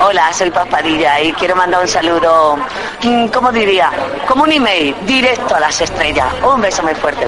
[0.00, 2.56] Hola, soy Paspadilla y quiero mandar un saludo,
[3.02, 3.90] mm, ¿cómo diría?
[4.28, 6.32] Como un email, directo a las estrellas.
[6.44, 7.26] Un beso muy fuerte.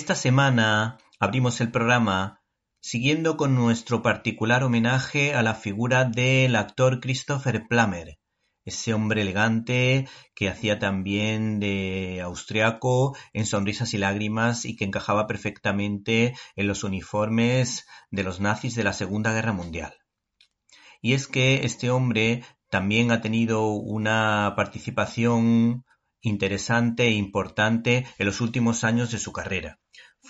[0.00, 2.40] Esta semana abrimos el programa
[2.80, 8.16] siguiendo con nuestro particular homenaje a la figura del actor Christopher Plummer,
[8.64, 15.26] ese hombre elegante que hacía también de austriaco en Sonrisas y Lágrimas y que encajaba
[15.26, 19.94] perfectamente en los uniformes de los nazis de la Segunda Guerra Mundial.
[21.02, 25.84] Y es que este hombre también ha tenido una participación
[26.20, 29.80] interesante e importante en los últimos años de su carrera.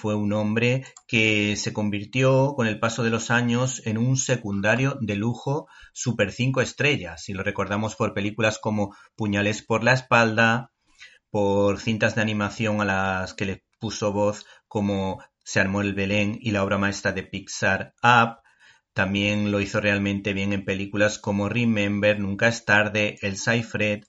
[0.01, 4.97] Fue un hombre que se convirtió con el paso de los años en un secundario
[5.01, 10.71] de lujo super cinco estrellas, y lo recordamos por películas como Puñales por la espalda,
[11.31, 16.39] por cintas de animación a las que le puso voz como Se armó el Belén
[16.41, 18.39] y la obra maestra de Pixar Up,
[18.93, 24.05] también lo hizo realmente bien en películas como Remember, Nunca es tarde, El Cyfred,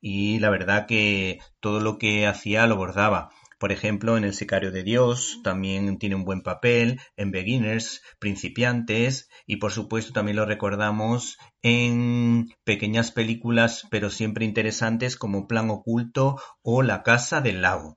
[0.00, 3.30] y la verdad que todo lo que hacía lo bordaba.
[3.64, 9.30] Por ejemplo, en El Sicario de Dios también tiene un buen papel, en Beginners, Principiantes
[9.46, 16.38] y por supuesto también lo recordamos en pequeñas películas pero siempre interesantes como Plan Oculto
[16.60, 17.96] o La Casa del Lago.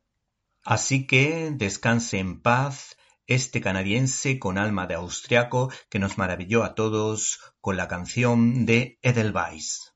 [0.63, 2.95] Así que descanse en paz
[3.25, 9.00] este canadiense con alma de austriaco que nos maravilló a todos con la canción de
[9.01, 9.94] Edelweiss.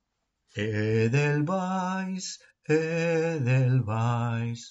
[0.54, 4.70] Edelweiss, Edelweiss.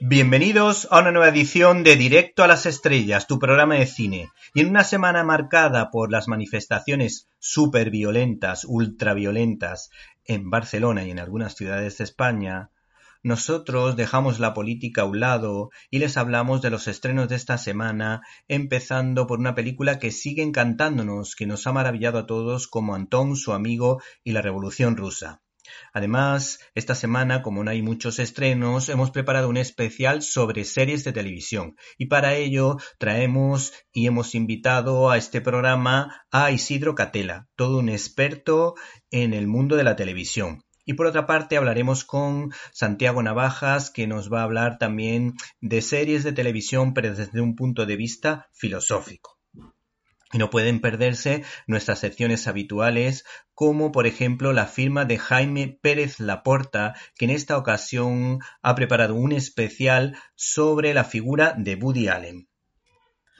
[0.00, 4.28] Bienvenidos a una nueva edición de Directo a las Estrellas, tu programa de cine.
[4.52, 9.88] Y en una semana marcada por las manifestaciones súper violentas, ultraviolentas
[10.26, 12.68] en Barcelona y en algunas ciudades de España,
[13.22, 17.56] nosotros dejamos la política a un lado y les hablamos de los estrenos de esta
[17.56, 22.94] semana, empezando por una película que sigue encantándonos, que nos ha maravillado a todos como
[22.94, 25.40] Antón, su amigo y la Revolución Rusa.
[25.92, 31.12] Además, esta semana, como no hay muchos estrenos, hemos preparado un especial sobre series de
[31.12, 37.78] televisión y para ello traemos y hemos invitado a este programa a Isidro Catela, todo
[37.78, 38.74] un experto
[39.10, 40.62] en el mundo de la televisión.
[40.84, 45.82] Y por otra parte hablaremos con Santiago Navajas, que nos va a hablar también de
[45.82, 49.35] series de televisión, pero desde un punto de vista filosófico.
[50.32, 56.18] Y no pueden perderse nuestras secciones habituales, como por ejemplo la firma de Jaime Pérez
[56.18, 62.48] Laporta, que en esta ocasión ha preparado un especial sobre la figura de Woody Allen.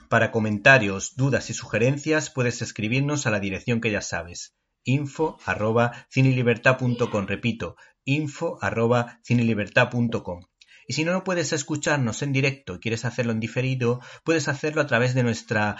[0.08, 6.06] Para comentarios, dudas y sugerencias puedes escribirnos a la dirección que ya sabes info arroba
[6.10, 10.40] cinelibertad.com, repito, info arroba cinelibertad.com.
[10.88, 14.80] Y si no, no puedes escucharnos en directo y quieres hacerlo en diferido, puedes hacerlo
[14.80, 15.76] a través de nuestra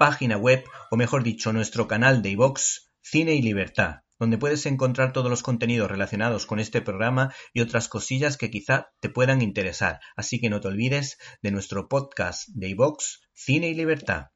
[0.00, 5.12] página web, o mejor dicho, nuestro canal de iVox Cine y Libertad, donde puedes encontrar
[5.12, 10.00] todos los contenidos relacionados con este programa y otras cosillas que quizá te puedan interesar.
[10.16, 14.28] Así que no te olvides de nuestro podcast de iVox Cine y Libertad.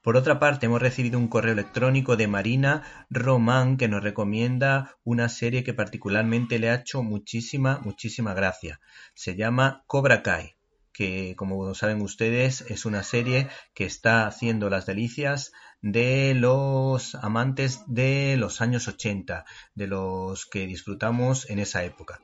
[0.00, 5.28] Por otra parte, hemos recibido un correo electrónico de Marina Román que nos recomienda una
[5.28, 8.80] serie que particularmente le ha hecho muchísima, muchísima gracia.
[9.12, 10.56] Se llama Cobra Kai
[11.00, 15.50] que como saben ustedes es una serie que está haciendo las delicias
[15.80, 22.20] de los amantes de los años 80, de los que disfrutamos en esa época.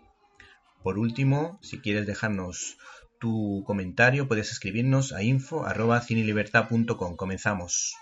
[0.83, 2.77] Por último, si quieres dejarnos
[3.19, 7.17] tu comentario, puedes escribirnos a info.cinelibertad.com.
[7.17, 7.95] Comenzamos.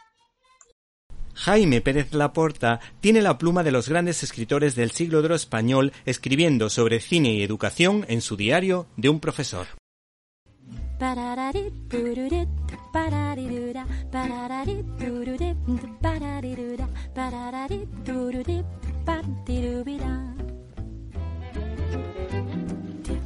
[1.35, 5.93] Jaime Pérez Laporta tiene la pluma de los grandes escritores del siglo de oro español
[6.05, 9.69] escribiendo sobre cine y educación en su diario de un profesor.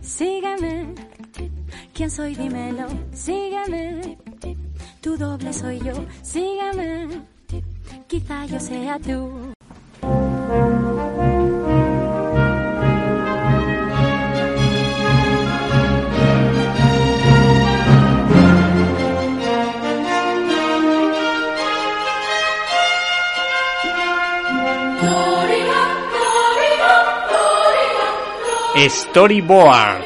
[0.03, 0.95] Sígueme,
[1.95, 2.35] ¿quién soy?
[2.35, 4.19] Dímelo, sígueme.
[5.01, 5.93] Tu doble soy yo,
[6.23, 7.23] sígueme.
[8.09, 9.55] Quizá yo sea tú.
[28.87, 30.05] Storyboard.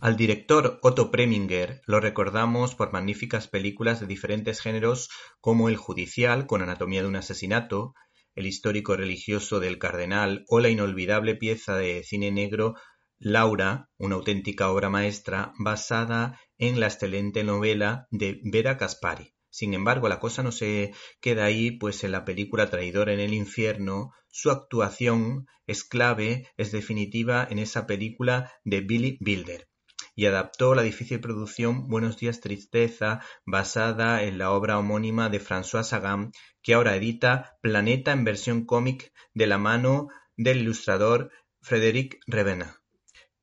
[0.00, 5.10] Al director Otto Preminger lo recordamos por magníficas películas de diferentes géneros
[5.40, 7.92] como El judicial con anatomía de un asesinato,
[8.34, 12.76] El histórico religioso del cardenal o la inolvidable pieza de cine negro
[13.18, 19.34] Laura, una auténtica obra maestra basada en la excelente novela de Vera Caspari.
[19.50, 23.34] Sin embargo, la cosa no se queda ahí, pues en la película Traidor en el
[23.34, 29.70] infierno, su actuación es clave, es definitiva en esa película de Billy Wilder
[30.14, 35.82] y adaptó la difícil producción Buenos días tristeza, basada en la obra homónima de François
[35.82, 36.32] Sagan,
[36.62, 41.30] que ahora edita Planeta en versión cómic de la mano del ilustrador
[41.62, 42.82] Frédéric Revena,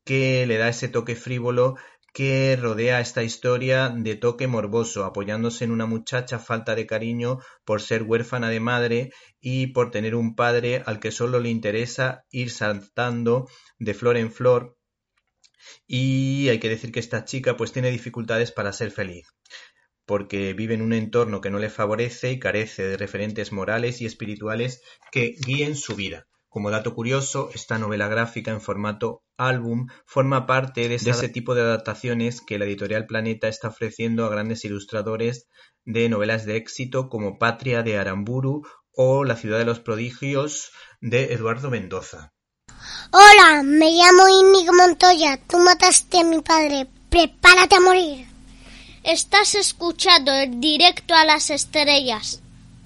[0.04, 1.78] que le da ese toque frívolo
[2.18, 7.80] que rodea esta historia de toque morboso, apoyándose en una muchacha falta de cariño por
[7.80, 12.50] ser huérfana de madre y por tener un padre al que solo le interesa ir
[12.50, 13.48] saltando
[13.78, 14.80] de flor en flor.
[15.86, 19.28] Y hay que decir que esta chica pues tiene dificultades para ser feliz
[20.08, 24.08] porque vive en un entorno que no le favorece y carece de referentes morales y
[24.08, 24.82] espirituales
[25.12, 26.26] que guíen su vida.
[26.58, 31.62] Como dato curioso, esta novela gráfica en formato álbum forma parte de, ese tipo de
[31.62, 35.46] adaptaciones que la editorial Planeta está ofreciendo a grandes ilustradores
[35.86, 41.32] de novelas de éxito como Patria de Aramburu o La ciudad de los prodigios de
[41.32, 42.34] Eduardo Mendoza.
[43.12, 45.40] Hola, me llamo Inigo Montoya.
[45.48, 46.88] Tú mataste a mi padre.
[47.12, 48.26] Prepárate a morir.
[49.04, 52.42] Estás escuchando el directo a las estrellas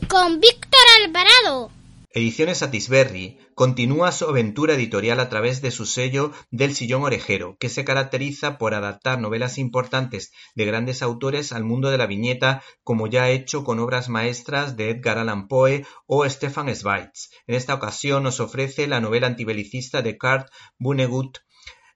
[0.10, 1.72] con Víctor Alvarado.
[2.14, 7.70] Ediciones Atisberri continúa su aventura editorial a través de su sello del sillón orejero, que
[7.70, 13.06] se caracteriza por adaptar novelas importantes de grandes autores al mundo de la viñeta, como
[13.06, 17.12] ya ha hecho con obras maestras de Edgar Allan Poe o Stefan Zweig.
[17.46, 20.48] En esta ocasión nos ofrece la novela antibelicista de Kurt
[20.80, 21.38] Vonnegut,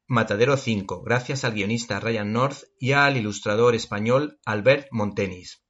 [0.05, 5.63] Matadero 5, gracias al guionista Ryan North y al ilustrador español Albert Montenis.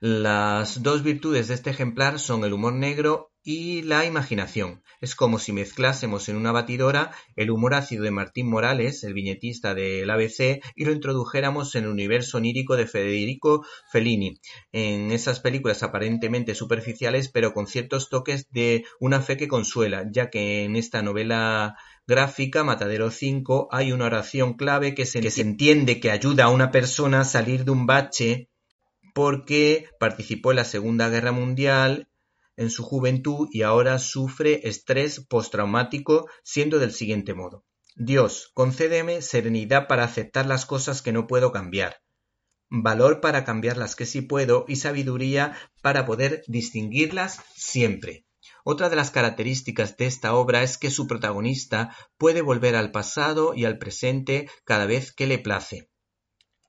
[0.00, 4.82] Las dos virtudes de este ejemplar son el humor negro y la imaginación.
[5.02, 9.74] Es como si mezclásemos en una batidora el humor ácido de Martín Morales, el viñetista
[9.74, 14.40] del ABC, y lo introdujéramos en el universo onírico de Federico Fellini,
[14.72, 20.30] en esas películas aparentemente superficiales, pero con ciertos toques de una fe que consuela, ya
[20.30, 21.76] que en esta novela
[22.06, 26.50] gráfica Matadero 5 hay una oración clave que se, que se entiende que ayuda a
[26.50, 28.48] una persona a salir de un bache
[29.14, 32.08] porque participó en la Segunda Guerra Mundial
[32.56, 37.64] en su juventud y ahora sufre estrés postraumático, siendo del siguiente modo.
[37.96, 41.98] Dios, concédeme serenidad para aceptar las cosas que no puedo cambiar,
[42.68, 48.26] valor para cambiar las que sí puedo y sabiduría para poder distinguirlas siempre.
[48.64, 53.54] Otra de las características de esta obra es que su protagonista puede volver al pasado
[53.54, 55.88] y al presente cada vez que le place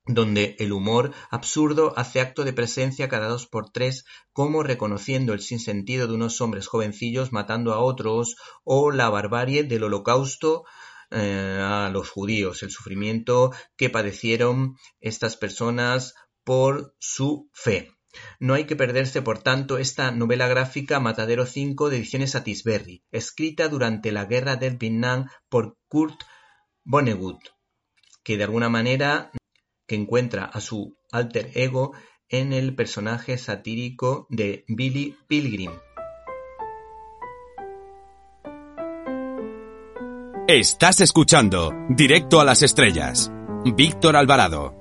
[0.07, 5.41] donde el humor absurdo hace acto de presencia cada dos por tres, como reconociendo el
[5.41, 10.65] sinsentido de unos hombres jovencillos matando a otros, o la barbarie del holocausto
[11.11, 17.91] eh, a los judíos, el sufrimiento que padecieron estas personas por su fe.
[18.39, 23.67] No hay que perderse, por tanto, esta novela gráfica Matadero 5 de ediciones Satisberry, escrita
[23.67, 26.21] durante la guerra del Vietnam por Kurt
[26.83, 27.39] Vonnegut,
[28.23, 29.31] que de alguna manera
[29.87, 31.93] que encuentra a su alter ego
[32.29, 35.71] en el personaje satírico de Billy Pilgrim.
[40.47, 43.31] Estás escuchando Directo a las Estrellas.
[43.75, 44.75] Víctor Alvarado.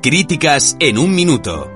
[0.00, 1.75] Críticas en un minuto.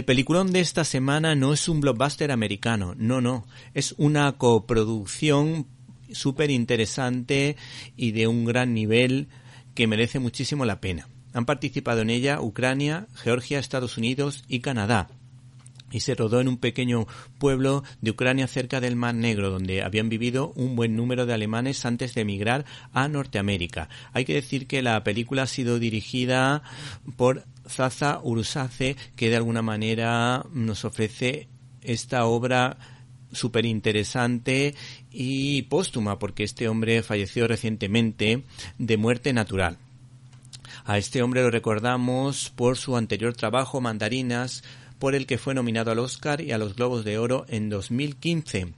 [0.00, 5.66] El peliculón de esta semana no es un blockbuster americano, no, no, es una coproducción
[6.10, 7.58] súper interesante
[7.98, 9.28] y de un gran nivel
[9.74, 11.06] que merece muchísimo la pena.
[11.34, 15.10] Han participado en ella Ucrania, Georgia, Estados Unidos y Canadá
[15.92, 17.06] y se rodó en un pequeño
[17.38, 21.84] pueblo de Ucrania cerca del Mar Negro, donde habían vivido un buen número de alemanes
[21.84, 22.64] antes de emigrar
[22.94, 23.90] a Norteamérica.
[24.14, 26.62] Hay que decir que la película ha sido dirigida
[27.16, 31.48] por Zaza Urusace, que de alguna manera nos ofrece
[31.82, 32.76] esta obra
[33.32, 34.74] súper interesante
[35.10, 38.42] y póstuma, porque este hombre falleció recientemente
[38.78, 39.78] de muerte natural.
[40.84, 44.64] A este hombre lo recordamos por su anterior trabajo, Mandarinas,
[44.98, 48.72] por el que fue nominado al Oscar y a los Globos de Oro en 2015.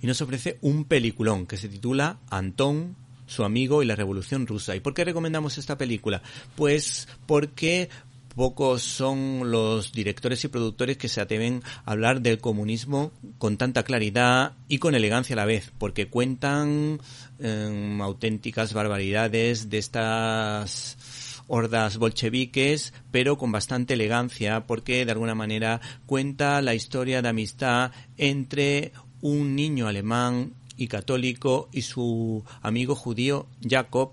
[0.00, 4.76] Y nos ofrece un peliculón que se titula Antón, su amigo y la Revolución Rusa.
[4.76, 6.22] ¿Y por qué recomendamos esta película?
[6.54, 7.88] Pues porque
[8.36, 13.82] pocos son los directores y productores que se atreven a hablar del comunismo con tanta
[13.82, 17.00] claridad y con elegancia a la vez, porque cuentan
[17.40, 20.98] em, auténticas barbaridades de estas
[21.48, 27.92] hordas bolcheviques, pero con bastante elegancia, porque de alguna manera cuenta la historia de amistad
[28.18, 28.92] entre
[29.22, 34.12] un niño alemán y católico y su amigo judío Jacob,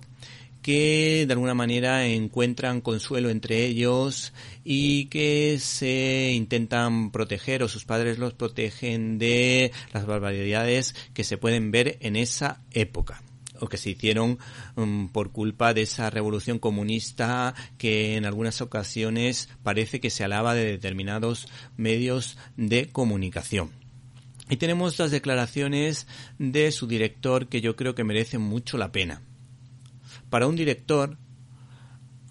[0.63, 7.85] que de alguna manera encuentran consuelo entre ellos y que se intentan proteger o sus
[7.85, 13.21] padres los protegen de las barbaridades que se pueden ver en esa época
[13.59, 14.39] o que se hicieron
[14.75, 20.53] um, por culpa de esa revolución comunista que en algunas ocasiones parece que se alaba
[20.53, 23.82] de determinados medios de comunicación.
[24.49, 26.07] Y tenemos las declaraciones
[26.37, 29.21] de su director que yo creo que merecen mucho la pena.
[30.29, 31.17] Para un director,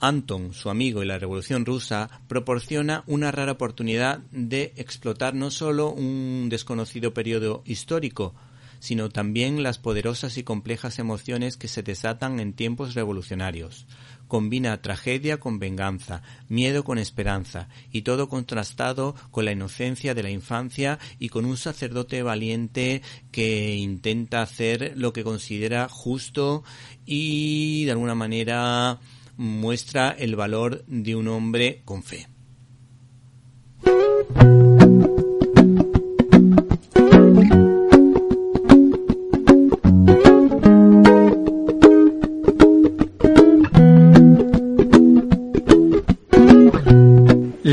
[0.00, 5.90] Anton, su amigo y la Revolución rusa proporciona una rara oportunidad de explotar no solo
[5.90, 8.35] un desconocido periodo histórico,
[8.81, 13.87] sino también las poderosas y complejas emociones que se desatan en tiempos revolucionarios.
[14.33, 20.31] Combina tragedia con venganza, miedo con esperanza, y todo contrastado con la inocencia de la
[20.31, 26.65] infancia y con un sacerdote valiente que intenta hacer lo que considera justo
[27.05, 29.01] y de alguna manera
[29.37, 32.32] muestra el valor de un hombre con fe.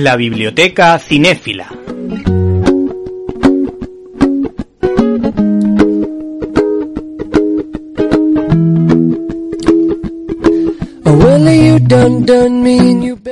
[0.02, 1.68] La Biblioteca Cinéfila.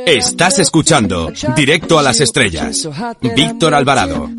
[0.06, 2.90] Estás escuchando Directo a las Estrellas.
[3.22, 4.30] Víctor Alvarado.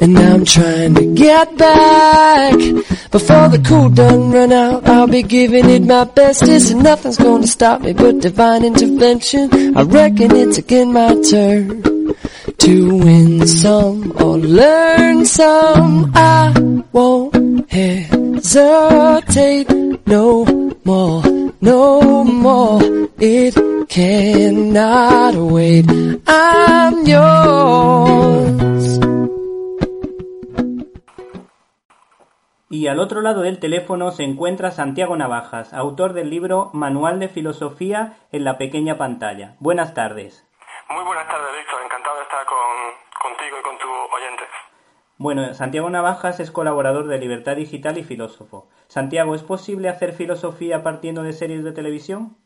[0.00, 2.54] And I'm trying to get back.
[3.10, 6.70] Before the cool done run out I'll be giving it my bestest.
[6.70, 9.76] And nothing's gonna stop me but divine intervention.
[9.76, 11.82] I reckon it's again my turn
[12.58, 16.12] To win some or learn some.
[16.14, 16.52] I
[16.92, 18.46] won't hesitate
[20.06, 20.44] no
[20.84, 21.22] more,
[21.60, 22.80] no more.
[23.18, 23.54] It
[23.88, 25.86] cannot wait.
[26.26, 28.77] I'm yours
[32.70, 37.28] Y al otro lado del teléfono se encuentra Santiago Navajas, autor del libro Manual de
[37.28, 39.56] Filosofía en la pequeña pantalla.
[39.58, 40.46] Buenas tardes.
[40.90, 41.80] Muy buenas tardes, Víctor.
[41.82, 42.44] Encantado de estar
[43.22, 44.48] contigo y con tus oyentes.
[45.16, 48.68] Bueno, Santiago Navajas es colaborador de Libertad Digital y filósofo.
[48.86, 52.36] Santiago, ¿es posible hacer filosofía partiendo de series de televisión?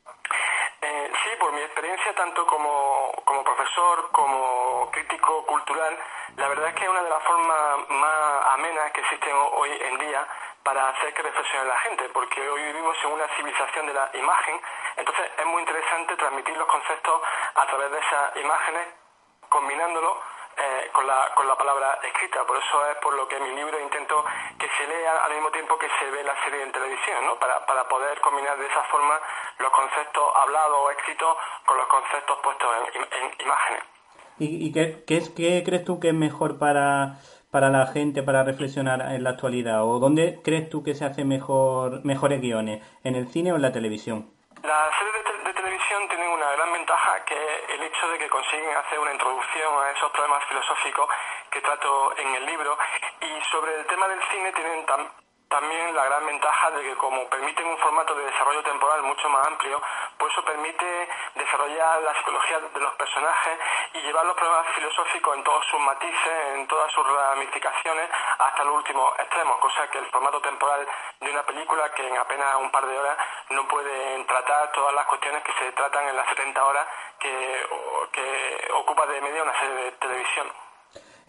[0.82, 5.94] Eh, sí, por mi experiencia tanto como, como profesor como crítico cultural,
[6.42, 9.96] la verdad es que es una de las formas más amenas que existen hoy en
[9.96, 10.26] día
[10.64, 14.60] para hacer que reflexione la gente, porque hoy vivimos en una civilización de la imagen,
[14.96, 17.22] entonces es muy interesante transmitir los conceptos
[17.54, 18.88] a través de esas imágenes,
[19.48, 20.20] combinándolo
[20.56, 22.44] eh, con, la, con la palabra escrita.
[22.44, 24.24] Por eso es por lo que mi libro intento
[24.58, 27.36] que se lea al mismo tiempo que se ve la serie en televisión, ¿no?
[27.36, 29.16] para, para poder combinar de esa forma
[29.58, 34.01] los conceptos hablados o escritos con los conceptos puestos en imágenes.
[34.44, 37.20] ¿Y, qué, es, qué crees tú que es mejor para,
[37.52, 39.84] para la gente para reflexionar en la actualidad?
[39.84, 42.82] ¿O dónde crees tú que se hace mejor mejores guiones?
[43.04, 44.26] ¿En el cine o en la televisión?
[44.62, 48.74] Las series de, televisión tienen una gran ventaja que es el hecho de que consiguen
[48.74, 51.06] hacer una introducción a esos problemas filosóficos
[51.52, 52.76] que trato en el libro
[53.20, 54.82] y sobre el tema del cine tienen
[55.52, 59.46] también la gran ventaja de que como permiten un formato de desarrollo temporal mucho más
[59.46, 59.82] amplio,
[60.16, 63.58] pues eso permite desarrollar la psicología de los personajes
[63.92, 68.76] y llevar los problemas filosóficos en todos sus matices, en todas sus ramificaciones, hasta los
[68.76, 70.88] últimos extremos, cosa que el formato temporal
[71.20, 73.18] de una película que en apenas un par de horas
[73.50, 76.86] no puede tratar todas las cuestiones que se tratan en las 70 horas
[77.18, 77.68] que,
[78.10, 80.61] que ocupa de media una serie de televisión.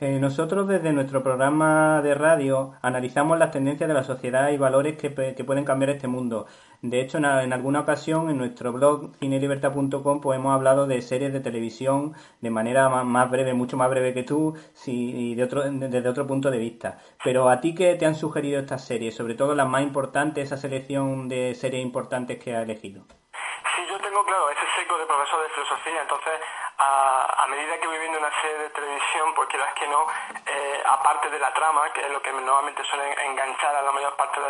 [0.03, 4.98] Eh, nosotros desde nuestro programa de radio analizamos las tendencias de la sociedad y valores
[4.98, 6.45] que, pueden cambiar este mundo.
[6.81, 11.39] De hecho, en, alguna ocasión en nuestro blog cinelibertad.com pues hemos hablado de series de
[11.39, 16.27] televisión de manera más, breve, mucho más breve que tú, y de otro, desde otro
[16.27, 16.98] punto de vista.
[17.24, 20.57] Pero a ti qué te han sugerido estas series, sobre todo las más importantes, esa
[20.57, 23.05] selección de series importantes que has elegido.
[23.07, 26.33] Sí, yo tengo claro ese seco de profesor de filosofía, entonces
[26.77, 30.08] a, medida que voy viendo una serie de televisión, pues quieras que no,
[30.46, 34.15] eh, aparte de la trama, que es lo que normalmente suele enganchar a la mayor
[34.15, 34.48] parte de,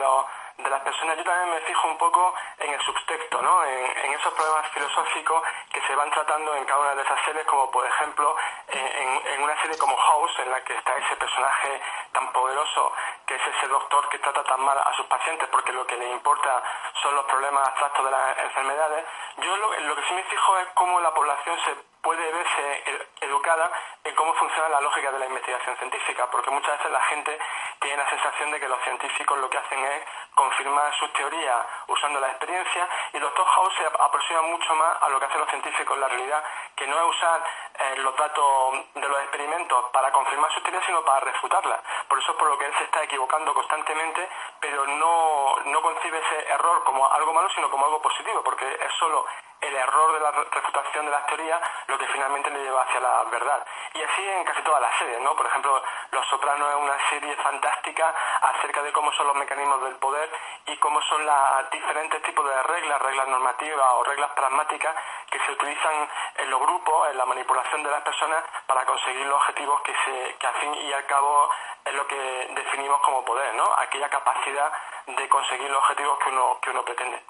[0.57, 3.63] de las personas, yo también me fijo un poco en el subtexto, ¿no?
[3.65, 7.69] En, esos problemas filosóficos que se van tratando en cada una de esas series, como
[7.72, 8.36] por ejemplo
[8.67, 11.81] en, en, una serie como House, en la que está ese personaje
[12.12, 12.93] tan poderoso,
[13.25, 16.12] que es ese doctor que trata tan mal a sus pacientes porque lo que le
[16.12, 16.63] importa
[17.01, 19.05] son los problemas abstractos de las enfermedades.
[19.38, 22.83] Yo lo, lo que sí me fijo es cómo la población se puede verse
[23.22, 23.72] educada
[24.03, 27.39] en cómo funciona la lógica de la investigación científica, porque muchas veces la gente
[27.79, 30.03] tiene la sensación de que los científicos lo que hacen es
[30.44, 35.10] confirmar sus teorías usando la experiencia y los Doctor House se aproxima mucho más a
[35.10, 36.44] lo que hacen los científicos en la realidad,
[36.76, 37.42] que no es usar
[37.80, 41.80] eh, los datos de los experimentos para confirmar sus teorías, sino para refutarlas.
[42.08, 46.20] Por eso es por lo que él se está equivocando constantemente, pero no, no concibe
[46.20, 49.26] ese error como algo malo, sino como algo positivo, porque es solo
[49.63, 53.24] el error de la refutación de las teorías lo que finalmente le lleva hacia la
[53.32, 53.65] verdad.
[53.93, 55.36] Y así en casi todas las series, ¿no?
[55.36, 59.96] Por ejemplo, Los Sopranos es una serie fantástica acerca de cómo son los mecanismos del
[59.96, 60.29] poder
[60.65, 64.96] y cómo son los diferentes tipos de reglas, reglas normativas o reglas pragmáticas
[65.29, 69.36] que se utilizan en los grupos, en la manipulación de las personas para conseguir los
[69.41, 71.50] objetivos que, se, que al fin y al cabo
[71.85, 73.66] es lo que definimos como poder, ¿no?
[73.77, 74.72] Aquella capacidad
[75.07, 77.24] de conseguir los objetivos que uno, que uno pretende.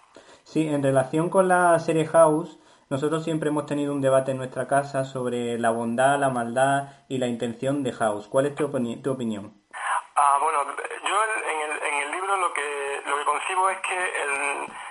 [0.43, 4.67] Sí, en relación con la serie House, nosotros siempre hemos tenido un debate en nuestra
[4.67, 8.27] casa sobre la bondad, la maldad y la intención de House.
[8.27, 9.53] ¿Cuál es tu, opinión?
[10.15, 10.59] Ah, bueno,
[11.07, 11.15] yo
[11.49, 14.13] en el, en el libro lo que, lo que concibo es que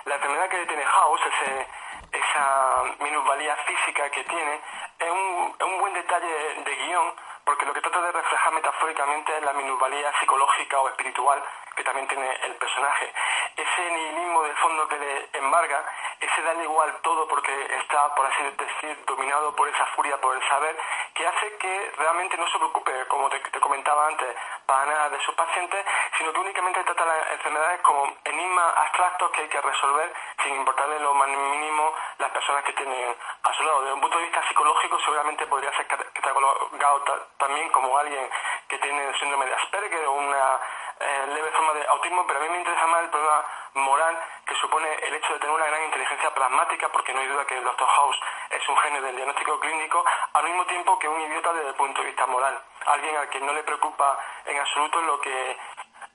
[0.05, 1.67] la enfermedad que tiene House, ese,
[2.11, 4.59] esa minusvalía física que tiene,
[4.99, 6.33] es un, es un buen detalle
[6.65, 7.07] de guion
[7.45, 11.43] porque lo que trata de reflejar metafóricamente es la minusvalía psicológica o espiritual
[11.75, 13.11] que también tiene el personaje.
[13.55, 15.83] Ese nihilismo de fondo que le embarga,
[16.19, 20.47] ese darle igual todo porque está, por así decir, dominado por esa furia, por el
[20.47, 20.75] saber,
[21.13, 25.35] que hace que realmente no se preocupe, como te, comentaba antes, para nada de sus
[25.35, 25.85] pacientes,
[26.17, 30.99] sino que únicamente trata las enfermedades como enigmas abstractos que hay que resolver sin importarle
[30.99, 33.81] lo mínimo las personas que tienen a su lado.
[33.81, 37.03] Desde un punto de vista psicológico, seguramente podría ser catalogado
[37.37, 38.29] también como alguien
[38.67, 40.59] que tiene el síndrome de Asperger o una
[40.99, 44.55] eh, leve forma de autismo, pero a mí me interesa más el problema moral que
[44.55, 47.63] supone el hecho de tener una gran inteligencia pragmática, porque no hay duda que el
[47.63, 47.87] Dr.
[47.87, 51.75] House es un genio del diagnóstico clínico, al mismo tiempo que un idiota desde el
[51.75, 52.61] punto de vista moral.
[52.85, 55.57] Alguien al que no le preocupa en absoluto lo que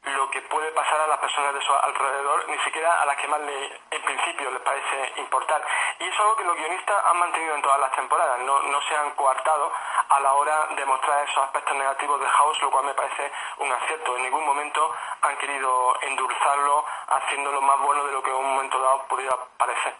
[0.04, 3.28] lo que puede pasar a las personas de su alrededor, ni siquiera a las que
[3.28, 5.62] más le, en principio les parece importar.
[5.98, 8.80] Y eso es algo que los guionistas han mantenido en todas las temporadas, no, no
[8.82, 9.72] se han coartado
[10.08, 13.72] a la hora de mostrar esos aspectos negativos de House, lo cual me parece un
[13.72, 14.16] acierto.
[14.16, 14.80] En ningún momento
[15.22, 15.70] han querido
[16.02, 19.94] endulzarlo, haciéndolo más bueno de lo que en un momento dado pudiera parecer.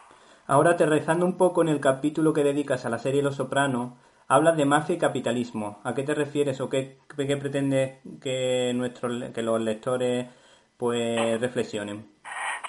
[0.46, 3.92] Ahora, aterrizando un poco en el capítulo que dedicas a la serie Los Sopranos,
[4.31, 5.81] Hablas de mafia y capitalismo.
[5.85, 10.29] ¿A qué te refieres o qué, qué pretendes que, nuestros, que los lectores
[10.77, 12.07] pues reflexionen?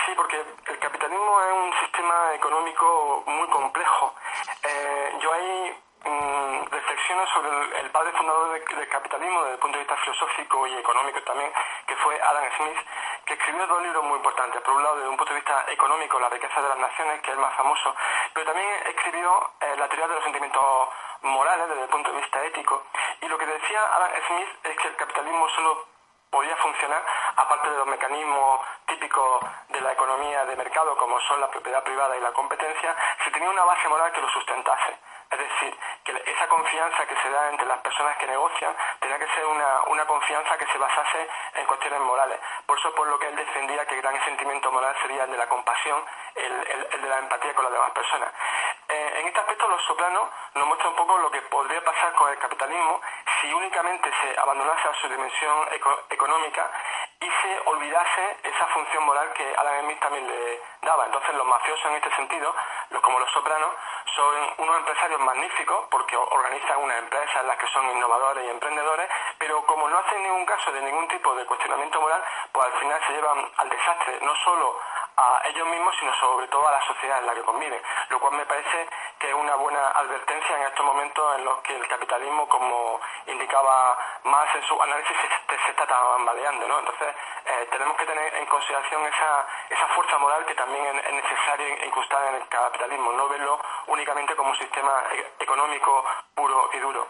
[0.06, 4.14] Sí, porque el capitalismo es un sistema económico muy complejo.
[4.64, 5.74] Eh, yo ahí
[6.10, 10.78] mm, reflexiono sobre el, padre fundador del, capitalismo desde el punto de vista filosófico y
[10.78, 11.52] económico también,
[11.88, 12.78] que fue Adam Smith,
[13.26, 14.62] que escribió dos libros muy importantes.
[14.62, 17.32] Por un lado, desde un punto de vista económico, La riqueza de las naciones, que
[17.32, 17.96] es el más famoso,
[18.34, 20.90] pero también escribió eh, La teoría de los sentimientos
[21.22, 22.84] morales desde el punto de vista ético.
[23.22, 25.88] Y lo que decía Adam Smith es que el capitalismo solo
[26.30, 27.04] podía funcionar,
[27.36, 32.16] aparte de los mecanismos típicos de la economía de mercado, como son la propiedad privada
[32.18, 35.00] y la competencia, si tenía una base moral que lo sustentase.
[35.32, 39.28] Es decir, que esa confianza que se da entre las personas que negocian tenía que
[39.28, 42.40] ser una, una confianza que se basase en cuestiones morales.
[42.66, 45.38] Por eso por lo que él defendía que el gran sentimiento moral sería el de
[45.38, 48.34] la compasión, el, el, de la empatía con las demás personas.
[48.88, 52.32] Eh, en este aspecto Los Sopranos nos muestra un poco lo que podría pasar con
[52.32, 53.00] el capitalismo
[53.40, 55.68] si únicamente se abandonase a su dimensión
[56.10, 56.72] económica
[57.22, 61.06] y se olvidase esa función moral que Alan Smith también le daba.
[61.06, 62.56] Entonces los mafiosos en este sentido,
[62.92, 63.72] los como los sopranos,
[64.16, 69.10] son unos empresarios magníficos porque organizan una empresa en las que son innovadores y emprendedores,
[69.38, 73.02] pero como no hacen ningún caso de ningún tipo de cuestionamiento moral, pues al final
[73.06, 74.80] se llevan al desastre, no solo
[75.18, 78.34] a ellos mismos, sino sobre todo a la sociedad en la que conviven, lo cual
[78.34, 78.88] me parece
[79.20, 83.98] que es una buena advertencia en estos momentos en los que el capitalismo, como indicaba
[84.24, 86.80] más en su análisis, se, se está tambaleando, ¿no?
[86.80, 91.14] Entonces, eh, tenemos que tener en consideración esa, esa fuerza moral que también es, es
[91.14, 96.04] necesaria incrustar en el capitalismo, no verlo únicamente como un sistema e- económico
[96.36, 97.08] puro y duro.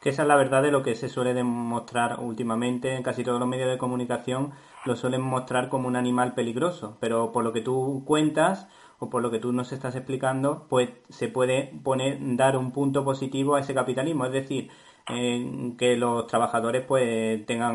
[0.00, 3.38] Que esa es la verdad de lo que se suele demostrar últimamente en casi todos
[3.38, 4.52] los medios de comunicación,
[4.84, 8.66] lo suelen mostrar como un animal peligroso, pero por lo que tú cuentas
[8.98, 13.04] o por lo que tú nos estás explicando, pues se puede poner, dar un punto
[13.04, 14.70] positivo a ese capitalismo, es decir,
[15.08, 17.74] eh, que los trabajadores pues tengan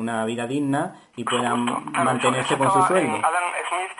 [0.00, 3.16] una vida digna y puedan mantenerse con su Estaba sueldo.
[3.16, 3.92] en Adam Smith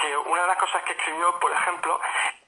[0.00, 2.00] que una de las cosas que escribió, por ejemplo,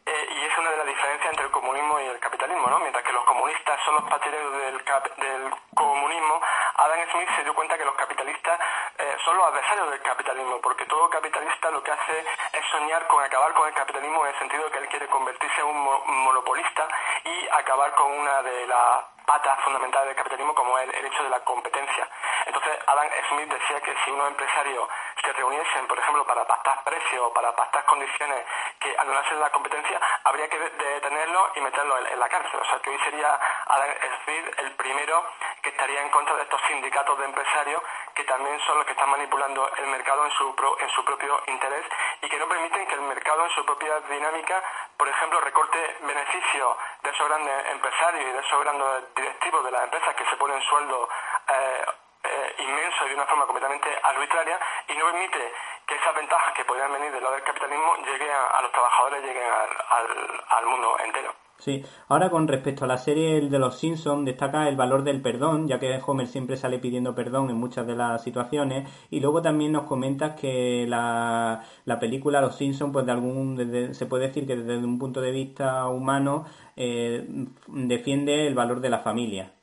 [0.07, 2.79] eh, y es una de las diferencias entre el comunismo y el capitalismo, ¿no?
[2.81, 6.41] Mientras que los comunistas son los partidarios del, cap- del comunismo,
[6.77, 8.59] Adam Smith se dio cuenta que los capitalistas
[8.99, 13.23] eh, son los adversarios del capitalismo, porque todo capitalista lo que hace es soñar con
[13.25, 16.05] acabar con el capitalismo en el sentido de que él quiere convertirse en un mo-
[16.07, 16.87] monopolista
[17.25, 21.41] y acabar con una de las patas fundamentales del capitalismo como el hecho de la
[21.41, 22.09] competencia.
[22.47, 24.89] Entonces Adam Smith decía que si unos empresarios
[25.23, 28.45] se reuniesen, por ejemplo, para pactar precios o para pactar condiciones
[28.81, 32.61] que anulasen la competencia, habría que de- detenerlo y meterlo en, la cárcel.
[32.61, 33.91] O sea, que hoy sería Adam
[34.25, 35.25] Smith el primero
[35.63, 37.83] que estaría en contra de estos sindicatos de empresarios
[38.15, 41.43] que también son los que están manipulando el mercado en su, pro- en su propio
[41.47, 41.85] interés
[42.23, 44.63] y que no permiten que el mercado en su propia dinámica,
[44.97, 49.83] por ejemplo, recorte beneficios de esos grandes empresarios y de esos grandes directivos de las
[49.85, 51.09] empresas que se ponen sueldos
[51.49, 51.85] eh,
[52.25, 54.59] eh, inmensos y de una forma completamente arbitraria
[54.89, 55.53] y no permite
[55.87, 59.45] que esas ventajas que podrían venir del lado del capitalismo lleguen a, los trabajadores, lleguen
[59.45, 61.45] al mundo entero.
[61.59, 65.67] Sí, ahora con respecto a la serie de los Simpsons, destaca el valor del perdón,
[65.67, 69.73] ya que Homer siempre sale pidiendo perdón en muchas de las situaciones, y luego también
[69.73, 74.47] nos comentas que la, la película Los Simpsons, pues de algún, desde- se puede decir
[74.47, 76.45] que desde un punto de vista humano,
[76.77, 77.25] eh,
[77.69, 79.54] defiende el valor de la familia.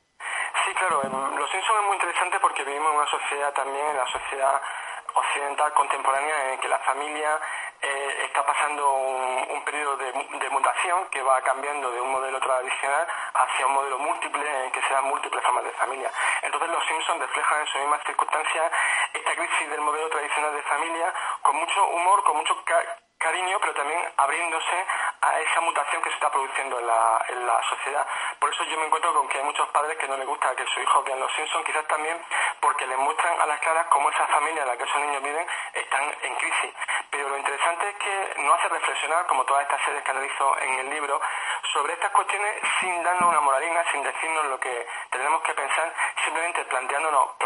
[0.82, 1.00] Claro,
[1.38, 4.60] Los Simpsons es muy interesante porque vivimos en una sociedad también, en la sociedad
[5.14, 7.38] occidental contemporánea, en que la familia
[7.82, 13.66] eh, está pasando un, periodo de mutación que va cambiando de un modelo tradicional hacia
[13.66, 16.10] un modelo múltiple en que se dan múltiples formas de familia.
[16.42, 18.72] Entonces los Simpsons reflejan en sus mismas circunstancias
[19.14, 23.74] esta crisis del modelo tradicional de familia con mucho humor, con mucho ca- cariño, pero
[23.74, 24.86] también abriéndose
[25.20, 28.06] a esa mutación que se está produciendo en la, en la sociedad.
[28.38, 30.66] Por eso yo me encuentro con que hay muchos padres que no les gusta que
[30.66, 32.20] sus hijos vean los Simpsons, quizás también
[32.60, 35.46] porque les muestran a las claras cómo esa familia en la que esos niños viven
[35.74, 36.74] están en crisis.
[37.10, 40.78] Pero lo interesante es que no hace reflexionar, como todas estas series que analizo en
[40.80, 41.20] el libro,
[41.72, 46.64] sobre estas cuestiones sin darnos una moralina, sin decirnos lo que tenemos que pensar, simplemente
[46.64, 47.38] planteándonos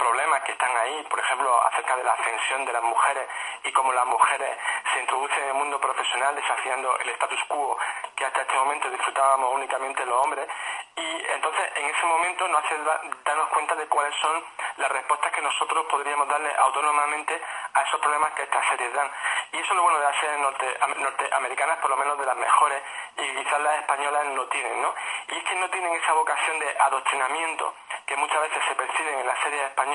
[0.00, 3.28] problemas que están ahí, por ejemplo, acerca de la ascensión de las mujeres
[3.64, 4.56] y cómo las mujeres
[4.94, 7.76] se introducen en el mundo profesional desafiando el status quo
[8.16, 10.48] que hasta este momento disfrutábamos únicamente los hombres.
[10.96, 14.44] Y entonces en ese momento nos hace da- darnos cuenta de cuáles son
[14.76, 17.40] las respuestas que nosotros podríamos darle autónomamente
[17.74, 19.10] a esos problemas que estas series dan.
[19.52, 22.26] Y eso es lo bueno de las series norte- am- norteamericanas, por lo menos de
[22.26, 22.82] las mejores,
[23.16, 24.94] y quizás las españolas no tienen, ¿no?
[25.28, 27.74] Y es que no tienen esa vocación de adoctrinamiento
[28.06, 29.89] que muchas veces se perciben en las series españolas,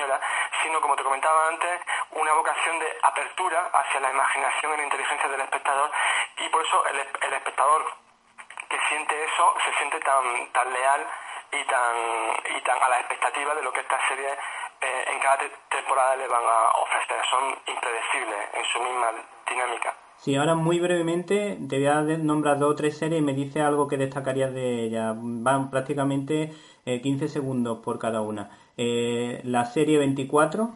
[0.62, 1.80] sino, como te comentaba antes,
[2.12, 5.90] una vocación de apertura hacia la imaginación y la inteligencia del espectador,
[6.38, 7.82] y por eso el, el espectador
[8.68, 11.06] que siente eso se siente tan, tan leal
[11.52, 11.94] y tan,
[12.56, 14.32] y tan a la expectativa de lo que estas series
[14.80, 17.16] eh, en cada te- temporada le van a ofrecer.
[17.30, 19.06] Son impredecibles en su misma
[19.48, 19.94] dinámica.
[20.18, 23.60] Sí, ahora muy brevemente te voy a nombrar dos o tres series y me dice
[23.60, 25.14] algo que destacarías de ellas.
[25.16, 26.52] Van prácticamente
[26.86, 28.50] eh, 15 segundos por cada una.
[28.78, 30.68] Eh, la serie 24,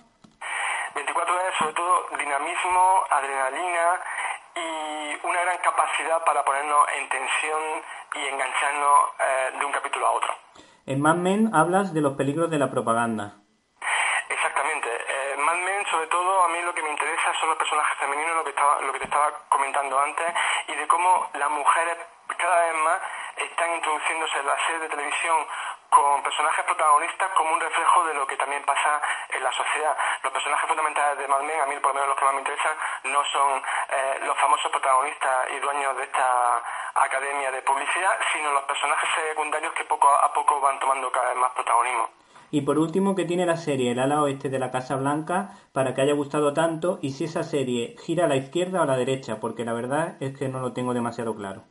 [0.95, 4.01] 24 es sobre todo dinamismo, adrenalina
[4.57, 7.61] y una gran capacidad para ponernos en tensión
[8.15, 10.35] y engancharnos eh, de un capítulo a otro.
[10.87, 13.37] en Mad Men hablas de los peligros de la propaganda.
[14.31, 14.89] Exactamente.
[14.89, 18.35] Eh, Mad Men, sobre todo, a mí lo que me interesa son los personajes femeninos,
[18.37, 20.27] lo que, estaba, lo que te estaba comentando antes,
[20.69, 21.99] y de cómo las mujeres
[22.39, 22.99] cada vez más
[23.37, 25.37] están introduciéndose en la serie de televisión
[25.91, 29.97] con personajes protagonistas como un reflejo de lo que también pasa en la sociedad.
[30.23, 32.41] Los personajes fundamentales de Mad Men, a mí por lo menos los que más me
[32.41, 36.63] interesan, no son eh, los famosos protagonistas y dueños de esta
[36.95, 41.37] academia de publicidad, sino los personajes secundarios que poco a poco van tomando cada vez
[41.37, 42.09] más protagonismo.
[42.53, 45.95] Y por último, ¿qué tiene la serie El ala oeste de la Casa Blanca para
[45.95, 46.99] que haya gustado tanto?
[47.01, 50.17] Y si esa serie gira a la izquierda o a la derecha, porque la verdad
[50.21, 51.63] es que no lo tengo demasiado claro.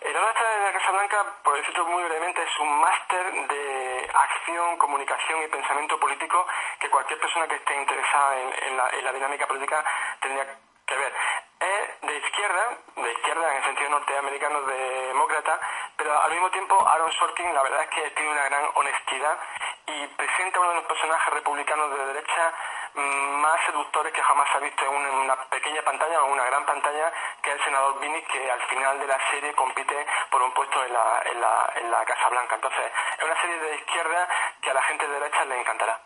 [0.00, 4.10] El ala oeste de la Casa Blanca, por decirlo muy brevemente, es un máster de
[4.12, 6.46] acción, comunicación y pensamiento político
[6.78, 9.82] que cualquier persona que esté interesada en, la, dinámica política
[10.20, 11.14] tendría que ver.
[11.58, 15.58] Es de izquierda, de izquierda en el sentido norteamericano demócrata,
[15.96, 19.38] pero al mismo tiempo Aaron Sorkin la verdad es que tiene una gran honestidad
[19.86, 22.52] y presenta uno de los personajes republicanos de derecha
[22.94, 27.52] más seductores que jamás ha visto en una pequeña pantalla o una gran pantalla, que
[27.52, 31.22] el senador Bini, que al final de la serie compite por un puesto en la,
[31.30, 32.54] en la, en la Casa Blanca.
[32.54, 32.86] Entonces,
[33.18, 34.28] es una serie de izquierda
[34.60, 36.00] que a la gente de derecha le encantará.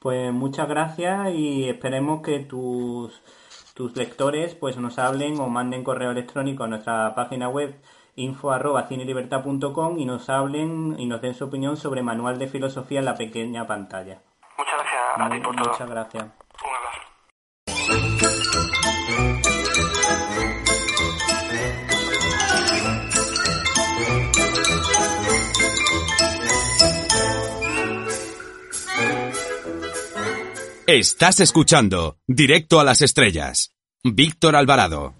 [0.00, 3.22] Pues muchas gracias y esperemos que tus
[3.76, 7.78] tus lectores pues nos hablen o manden correo electrónico a nuestra página web
[8.16, 13.04] info arroba y nos hablen y nos den su opinión sobre Manual de Filosofía en
[13.04, 14.22] la pequeña pantalla.
[14.58, 15.70] Muchas gracias a ti por todo.
[15.70, 16.24] Muchas gracias.
[16.24, 17.06] Un abrazo.
[30.86, 33.74] Estás escuchando Directo a las Estrellas.
[34.04, 35.14] Víctor Alvarado.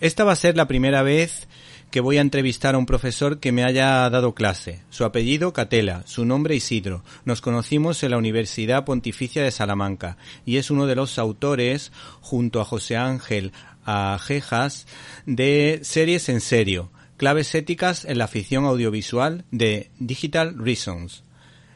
[0.00, 1.46] Esta va a ser la primera vez
[1.90, 4.82] que voy a entrevistar a un profesor que me haya dado clase.
[4.90, 7.02] Su apellido Catela, su nombre Isidro.
[7.24, 12.60] Nos conocimos en la Universidad Pontificia de Salamanca y es uno de los autores, junto
[12.60, 13.52] a José Ángel
[13.84, 14.86] Ajejas,
[15.26, 21.24] de Series en Serio, claves éticas en la ficción audiovisual de Digital Reasons.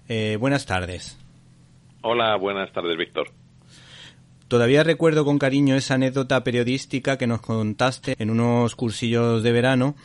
[0.08, 1.18] Eh, buenas tardes.
[2.02, 3.30] Hola, buenas tardes, Víctor.
[4.54, 9.96] Todavía recuerdo con cariño esa anécdota periodística que nos contaste en unos cursillos de verano,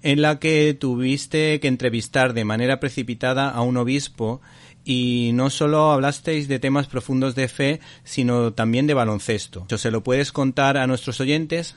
[0.00, 4.40] en la que tuviste que entrevistar de manera precipitada a un obispo
[4.84, 9.66] y no solo hablasteis de temas profundos de fe, sino también de baloncesto.
[9.68, 11.76] ¿Se lo puedes contar a nuestros oyentes?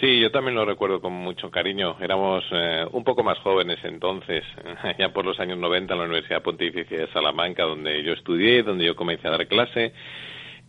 [0.00, 1.96] Sí, yo también lo recuerdo con mucho cariño.
[2.00, 4.42] Éramos eh, un poco más jóvenes entonces,
[4.98, 8.86] ya por los años 90 en la Universidad Pontificia de Salamanca, donde yo estudié, donde
[8.86, 9.92] yo comencé a dar clase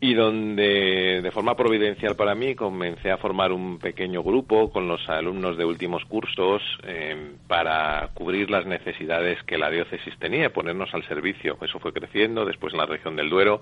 [0.03, 5.07] y donde de forma providencial para mí comencé a formar un pequeño grupo con los
[5.07, 11.07] alumnos de últimos cursos eh, para cubrir las necesidades que la diócesis tenía, ponernos al
[11.07, 11.57] servicio.
[11.61, 13.61] Eso fue creciendo después en la región del Duero.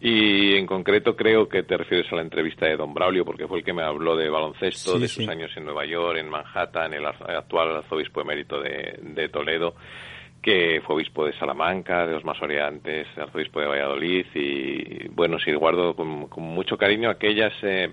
[0.00, 3.58] Y en concreto creo que te refieres a la entrevista de Don Braulio porque fue
[3.58, 7.06] el que me habló de baloncesto, de sus años en Nueva York, en Manhattan, el
[7.06, 9.74] actual arzobispo emérito de, de Toledo
[10.42, 15.52] que fue obispo de Salamanca, de los más oriantes, arzobispo de Valladolid y bueno, sí,
[15.52, 17.90] guardo con, mucho cariño aquellas eh,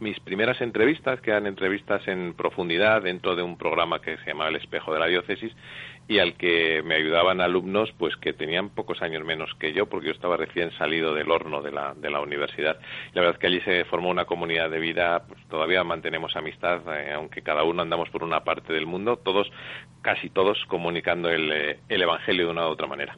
[0.00, 4.50] mis primeras entrevistas, que eran entrevistas en profundidad dentro de un programa que se llamaba
[4.50, 5.52] El Espejo de la Diócesis
[6.08, 10.08] y al que me ayudaban alumnos pues que tenían pocos años menos que yo porque
[10.08, 12.78] yo estaba recién salido del horno de la, de la universidad.
[13.12, 16.80] La verdad es que allí se formó una comunidad de vida, pues, todavía mantenemos amistad,
[16.94, 19.50] eh, aunque cada uno andamos por una parte del mundo, todos,
[20.02, 23.16] casi todos, comunicando el, eh, el Evangelio de una u otra manera.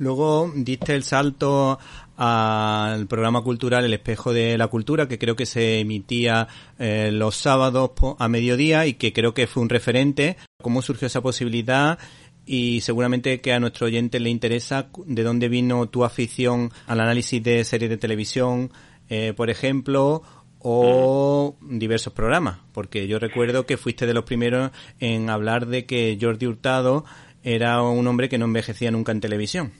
[0.00, 1.78] Luego diste el salto
[2.16, 7.36] al programa cultural El Espejo de la Cultura, que creo que se emitía eh, los
[7.36, 10.38] sábados a mediodía y que creo que fue un referente.
[10.60, 11.98] ¿Cómo surgió esa posibilidad?
[12.46, 17.42] Y seguramente que a nuestro oyente le interesa de dónde vino tu afición al análisis
[17.42, 18.72] de series de televisión,
[19.08, 20.22] eh, por ejemplo,
[20.58, 26.18] o diversos programas, porque yo recuerdo que fuiste de los primeros en hablar de que
[26.20, 27.04] Jordi Hurtado
[27.42, 29.72] era un hombre que no envejecía nunca en televisión.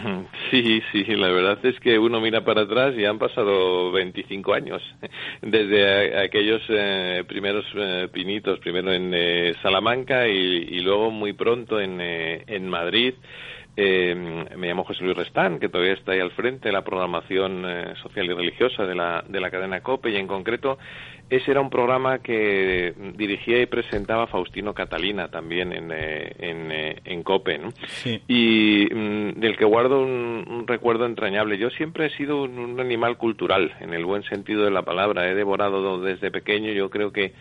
[0.50, 4.82] Sí, sí, la verdad es que uno mira para atrás y han pasado 25 años,
[5.42, 12.00] desde aquellos eh, primeros eh, pinitos, primero en eh, Salamanca y, luego muy pronto en,
[12.00, 13.14] en Madrid.
[13.76, 17.64] me llamo José Luis Restán, que todavía está ahí al frente de la programación
[18.02, 20.78] social y religiosa de la, de la cadena COPE y en concreto
[21.30, 26.96] ese era un programa que dirigía y presentaba Faustino Catalina también en, eh, en, eh,
[27.04, 27.68] en COPE, ¿no?
[28.26, 31.56] Y mm, del que guardo un, recuerdo entrañable.
[31.56, 35.30] Yo siempre he sido un, animal cultural, en el buen sentido de la palabra.
[35.30, 37.32] He devorado desde pequeño, yo creo que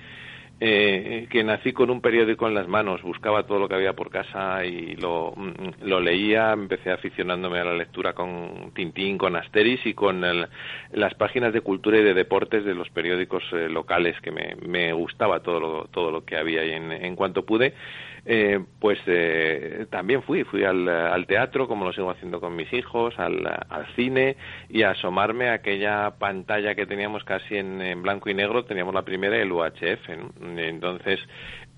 [0.62, 4.10] eh, que nací con un periódico en las manos, buscaba todo lo que había por
[4.10, 9.86] casa y lo, mm, lo leía, empecé aficionándome a la lectura con Tintín, con Asteris
[9.86, 14.32] y con las páginas de cultura y de deportes de los periódicos eh, locales que
[14.32, 17.74] me, me, gustaba todo lo, todo lo que había y en cuanto pude
[18.32, 23.18] eh, pues eh, también fui, fui al, teatro, como lo sigo haciendo con mis hijos,
[23.18, 23.42] al,
[23.96, 24.38] cine
[24.70, 28.94] y a asomarme a aquella pantalla que teníamos casi en, en, blanco y negro, teníamos
[28.94, 30.10] la primera, el UHF.
[30.58, 31.20] Entonces,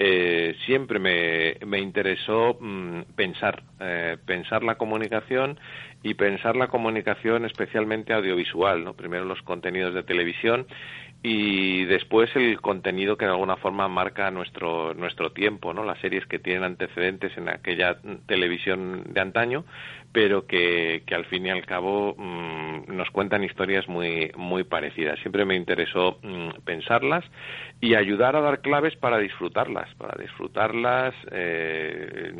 [0.03, 5.59] eh, siempre me, me interesó mm, pensar, eh, pensar la comunicación
[6.01, 8.95] y pensar la comunicación especialmente audiovisual, ¿no?
[8.95, 10.65] Primero los contenidos de televisión
[11.23, 15.83] y después el contenido que de alguna forma marca nuestro nuestro tiempo, ¿no?
[15.83, 19.63] Las series que tienen antecedentes en aquella televisión de antaño,
[20.11, 25.19] pero que, que al fin y al cabo mm, nos cuentan historias muy muy parecidas.
[25.19, 27.23] Siempre me interesó mm, pensarlas
[27.79, 32.31] y ayudar a dar claves para disfrutarlas, para disfrutarlas eh,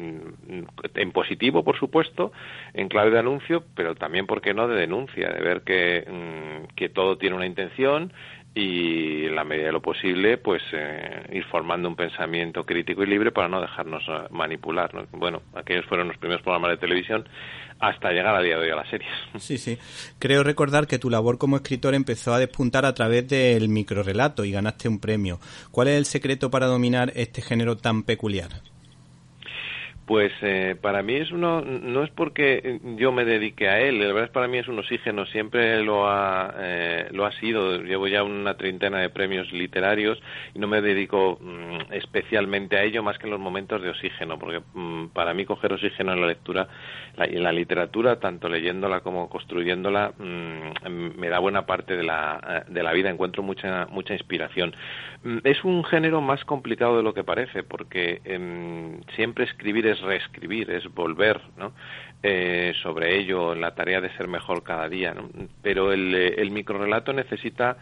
[0.96, 2.32] en positivo, por supuesto,
[2.74, 6.76] en clave de anuncio, pero también, ¿por qué no?, de denuncia, de ver que, mm,
[6.76, 8.12] que todo tiene una intención
[8.54, 13.08] y en la medida de lo posible pues eh, ir formando un pensamiento crítico y
[13.08, 15.06] libre para no dejarnos eh, manipular ¿no?
[15.14, 17.28] bueno aquellos fueron los primeros programas de televisión
[17.80, 19.78] hasta llegar a día de hoy a las series sí sí
[20.20, 24.52] creo recordar que tu labor como escritor empezó a despuntar a través del microrelato y
[24.52, 25.40] ganaste un premio
[25.72, 28.50] ¿cuál es el secreto para dominar este género tan peculiar?
[30.12, 34.08] Pues eh, para mí es uno, no es porque yo me dedique a él, la
[34.08, 38.10] verdad es para mí es un oxígeno, siempre lo ha, eh, lo ha sido, llevo
[38.10, 40.22] ya una treintena de premios literarios
[40.54, 44.38] y no me dedico mm, especialmente a ello más que en los momentos de oxígeno,
[44.38, 46.68] porque mm, para mí coger oxígeno en la lectura
[47.30, 52.66] y en la literatura, tanto leyéndola como construyéndola, mm, me da buena parte de la,
[52.68, 54.76] de la vida, encuentro mucha, mucha inspiración.
[55.46, 60.70] es un género más complicado de lo que parece, porque em, siempre escribir es reescribir,
[60.72, 61.74] es volver ¿no?
[62.24, 65.14] Eh, sobre ello, la tarea de ser mejor cada día.
[65.14, 65.30] ¿no?
[65.64, 67.78] Pero el, el microrelato necesita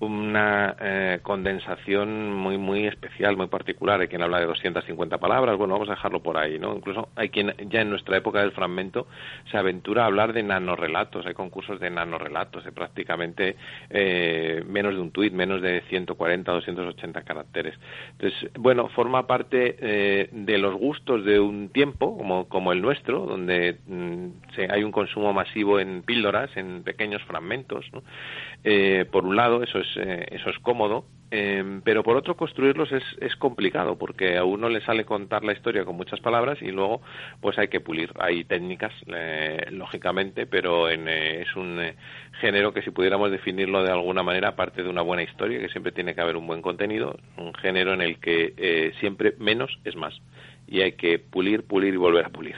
[0.00, 4.00] una eh, condensación muy muy especial, muy particular.
[4.00, 6.74] Hay quien habla de 250 palabras, bueno, vamos a dejarlo por ahí, ¿no?
[6.74, 9.06] Incluso hay quien ya en nuestra época del fragmento
[9.50, 13.56] se aventura a hablar de nanorelatos, hay concursos de nanorelatos, de prácticamente
[13.90, 17.74] eh, menos de un tuit, menos de 140 o 280 caracteres.
[18.12, 23.26] Entonces, bueno, forma parte eh, de los gustos de un tiempo como, como el nuestro,
[23.26, 28.02] donde mm, se, hay un consumo masivo en píldoras, en pequeños fragmentos, ¿no?
[28.62, 32.90] Eh, por un lado, eso es, eh, eso es cómodo, eh, pero por otro, construirlos
[32.92, 37.00] es, complicado, porque a uno le sale contar la historia con muchas palabras y luego
[37.40, 38.12] pues hay que pulir.
[38.18, 38.92] Hay técnicas,
[39.70, 41.80] lógicamente, pero en, es un
[42.40, 45.92] género que si pudiéramos definirlo de alguna manera, aparte de una buena historia, que siempre
[45.92, 50.14] tiene que haber un buen contenido, un género en el que siempre menos es más.
[50.66, 52.56] Y hay que pulir, pulir y volver a pulir.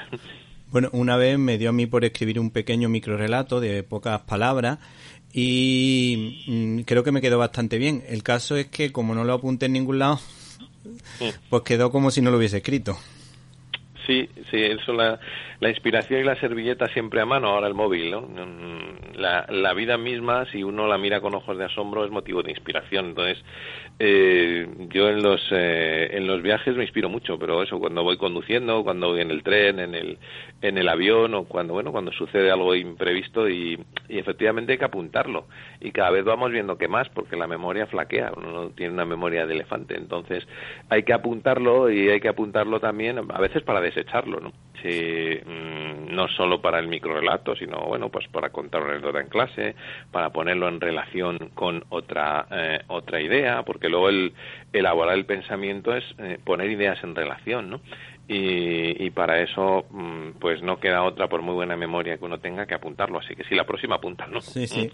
[0.73, 4.79] Bueno, una vez me dio a mí por escribir un pequeño microrelato de pocas palabras
[5.33, 8.03] y mm, creo que me quedó bastante bien.
[8.09, 10.21] El caso es que como no lo apunté en ningún lado,
[11.49, 12.97] pues quedó como si no lo hubiese escrito.
[14.07, 15.21] Sí, sí, eso la,
[15.61, 18.23] la inspiración y la servilleta siempre a mano, ahora el móvil, ¿no?
[18.23, 22.43] Mm, la, la vida misma, si uno la mira con ojos de asombro, es motivo
[22.43, 23.11] de inspiración.
[23.11, 23.45] Entonces,
[24.01, 28.17] eh, yo en los, eh, en los viajes me inspiro mucho, pero eso, cuando voy
[28.17, 30.19] conduciendo, cuando voy en el tren, en el,
[30.63, 35.47] en el avión, o cuando, bueno, cuando sucede algo imprevisto y, efectivamente hay que apuntarlo.
[35.81, 39.05] Y cada vez vamos viendo que más, porque la memoria flaquea, uno no tiene una
[39.05, 39.97] memoria de elefante.
[39.97, 40.47] Entonces,
[40.89, 44.53] hay que apuntarlo y hay que apuntarlo también, a veces para desecharlo, ¿no?
[44.83, 49.29] Si, mm, no solo para el microrelato, sino bueno, pues para contar una anécdota en
[49.29, 49.75] clase,
[50.11, 54.33] para ponerlo en relación con otra eh, otra idea, porque luego el
[54.73, 57.81] elaborar el pensamiento es eh, poner ideas en relación, ¿no?
[58.29, 62.39] Y, y, para eso mm, pues no queda otra por muy buena memoria que uno
[62.39, 63.19] tenga que apuntarlo.
[63.19, 64.91] Así que sí la próxima apunta no sí sí.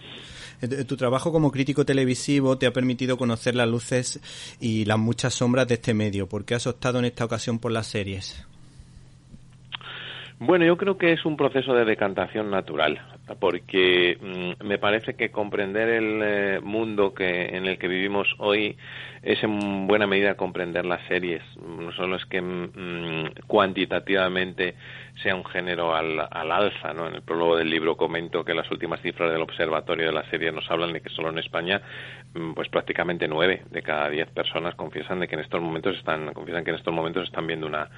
[0.62, 4.20] Eh, tu trabajo como crítico televisivo te ha permitido conocer las luces
[4.60, 6.26] y las muchas sombras de este medio.
[6.26, 8.47] ¿por qué has optado en esta ocasión por las series?
[10.40, 13.00] Bueno, yo creo que es un proceso de decantación natural,
[13.40, 18.76] porque mm, me parece que comprender el eh, mundo que en el que vivimos hoy
[19.22, 21.42] es en buena medida comprender las series.
[21.56, 24.76] No solo es que mm, cuantitativamente
[25.22, 26.92] sea un género al, al, alza.
[26.92, 27.06] ¿no?
[27.06, 30.52] En el prólogo del libro comento que las últimas cifras del Observatorio de la serie
[30.52, 31.80] nos hablan de que solo en España,
[32.34, 36.32] mm, pues prácticamente nueve de cada diez personas confiesan de que en estos momentos están,
[36.32, 37.88] confiesan que en estos momentos están viendo una,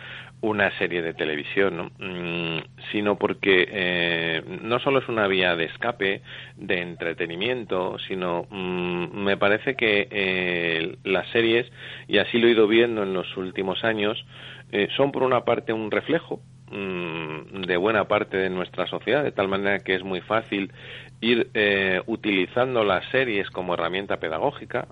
[0.41, 1.91] una serie de televisión, ¿no?
[1.99, 6.23] Mm, sino porque eh, no solo es una vía de escape,
[6.57, 11.71] de entretenimiento, sino mm, me parece que eh, las series,
[12.09, 14.25] y así lo he ido viendo en los últimos años,
[14.73, 16.41] eh, son por una parte un reflejo
[16.71, 20.73] de buena parte de nuestra sociedad, de tal manera que es muy fácil
[21.21, 24.89] ir eh, utilizando las series como herramienta pedagógica.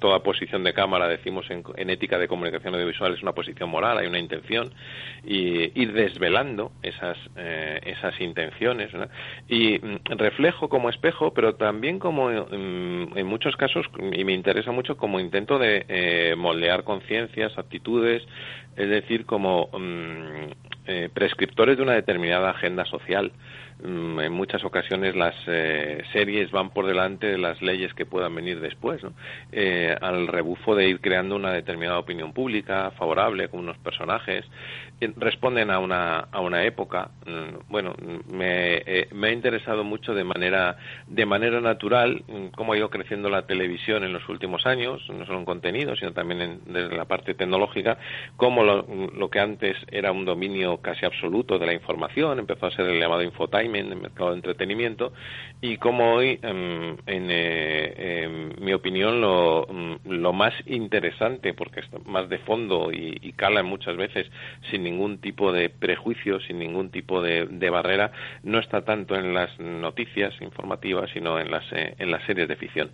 [0.00, 4.06] Toda posición de cámara, decimos en, ética de comunicación audiovisual, es una posición moral, hay
[4.06, 4.72] una intención,
[5.24, 8.90] y ir desvelando esas, eh, esas intenciones.
[9.48, 14.72] Y mm, reflejo como espejo, pero también como mm, en muchos casos, y me interesa
[14.72, 18.22] mucho, como intento de eh, moldear conciencias, actitudes,
[18.76, 20.50] es decir, como mm,
[20.86, 23.30] eh, prescriptores de una determinada agenda social.
[23.84, 28.32] Mm, en muchas ocasiones las eh, series van por delante de las leyes que puedan
[28.32, 29.02] venir después,
[29.50, 34.44] eh, al rebufo de ir creando una determinada opinión pública favorable con unos personajes,
[35.16, 37.10] responden a una, a una época.
[37.26, 37.94] Mm, bueno,
[38.30, 40.76] me, eh, me, ha interesado mucho de manera,
[41.06, 45.24] de manera natural mm, cómo ha ido creciendo la televisión en los últimos años, no
[45.26, 47.98] solo en contenido, sino también en, desde la parte tecnológica,
[48.36, 52.70] cómo lo, lo que antes era un dominio casi absoluto de la información empezó a
[52.70, 55.12] ser el llamado infotainment, el mercado de entretenimiento,
[55.60, 59.66] y cómo hoy, en, en, eh, en mi opinión, lo,
[60.04, 64.30] lo, más interesante, porque es más de fondo y, y cala muchas veces
[64.70, 68.12] sin ningún tipo de prejuicio, sin ningún tipo de, de, barrera,
[68.42, 72.56] no está tanto en las noticias informativas, sino en las, eh, en las series de
[72.56, 72.90] ficción.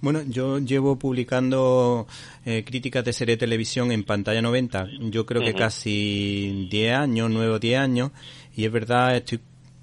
[0.00, 2.06] Bueno, yo llevo publicando
[2.46, 5.58] eh, críticas de serie de televisión en pantalla 90, yo creo que uh -huh.
[5.58, 8.10] casi 10 años, 9 o 10 años,
[8.56, 9.40] y es verdad, estoy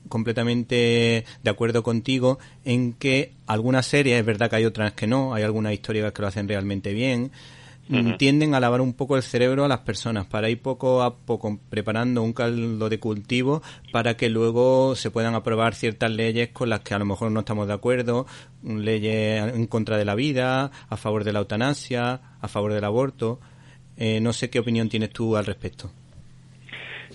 [0.09, 5.35] completamente de acuerdo contigo en que algunas series, es verdad que hay otras que no,
[5.35, 7.31] hay algunas historias que lo hacen realmente bien,
[7.89, 8.17] -huh.
[8.17, 11.59] tienden a lavar un poco el cerebro a las personas para ir poco a poco
[11.69, 13.61] preparando un caldo de cultivo
[13.91, 17.39] para que luego se puedan aprobar ciertas leyes con las que a lo mejor no
[17.41, 18.25] estamos de acuerdo,
[18.63, 23.39] leyes en contra de la vida, a favor de la eutanasia, a favor del aborto.
[23.95, 25.91] Eh, no sé qué opinión tienes tú al respecto.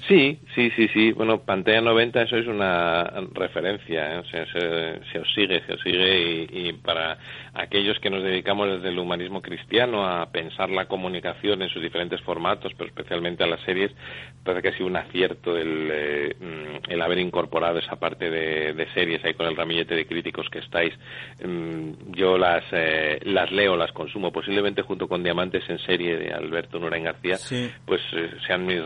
[0.09, 1.13] Sí, sí, sí, sí.
[1.13, 4.19] Bueno, Pantalla 90 eso es una referencia, ¿eh?
[4.19, 7.19] o sea, se, se, os sigue, se os sigue y, y, para
[7.55, 12.21] aquellos que nos dedicamos desde el humanismo cristiano a pensar la comunicación en sus diferentes
[12.23, 13.93] formatos, pero especialmente a las series,
[14.43, 16.37] parece que ha sido un acierto el, eh,
[16.89, 20.59] el haber incorporado esa parte de, de, series ahí con el ramillete de críticos que
[20.59, 20.93] estáis.
[21.45, 26.33] Mm, yo las, eh, las leo, las consumo, posiblemente junto con Diamantes en serie de
[26.33, 27.71] Alberto Nurain García, sí.
[27.87, 28.83] pues eh, sean mis,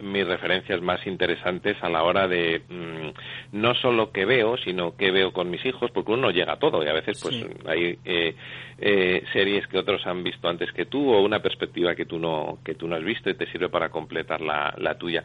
[0.00, 0.49] mis referencias
[0.80, 3.10] más interesantes a la hora de mmm,
[3.52, 6.58] no solo que veo, sino que veo con mis hijos, porque uno no llega a
[6.58, 7.46] todo y a veces pues sí.
[7.66, 8.34] hay eh,
[8.78, 12.58] eh, series que otros han visto antes que tú o una perspectiva que tú no
[12.64, 15.22] que tú no has visto y te sirve para completar la, la tuya.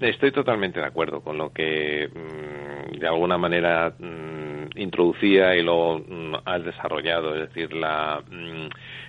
[0.00, 4.45] Estoy totalmente de acuerdo con lo que mmm, de alguna manera mmm,
[4.76, 6.02] introducía y luego
[6.44, 8.22] has desarrollado, es decir, la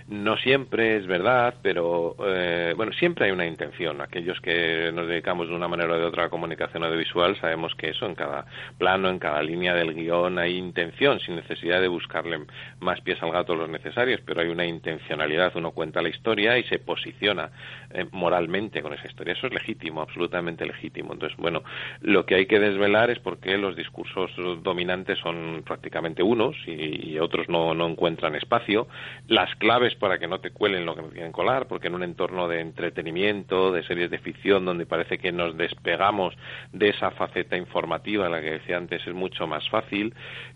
[0.08, 4.00] no siempre es verdad, pero eh, bueno, siempre hay una intención.
[4.00, 7.90] Aquellos que nos dedicamos de una manera o de otra a comunicación audiovisual sabemos que
[7.90, 8.46] eso en cada
[8.78, 12.40] plano, en cada línea del guion hay intención, sin necesidad de buscarle
[12.80, 15.52] más pies al gato los necesarios, pero hay una intencionalidad.
[15.56, 17.50] Uno cuenta la historia y se posiciona
[17.92, 19.34] eh, moralmente con esa historia.
[19.34, 21.14] Eso es legítimo, absolutamente legítimo.
[21.14, 21.64] Entonces, bueno,
[22.02, 24.32] lo que hay que desvelar es por qué los discursos
[24.62, 28.88] dominantes son prácticamente unos y, otros no, no encuentran espacio.
[29.28, 32.04] Las claves para que no te cuelen lo que no quieren colar, porque en un
[32.04, 36.36] entorno de entretenimiento, de series de ficción, donde parece que nos despegamos
[36.74, 40.14] de esa faceta informativa, la que decía antes, es mucho más fácil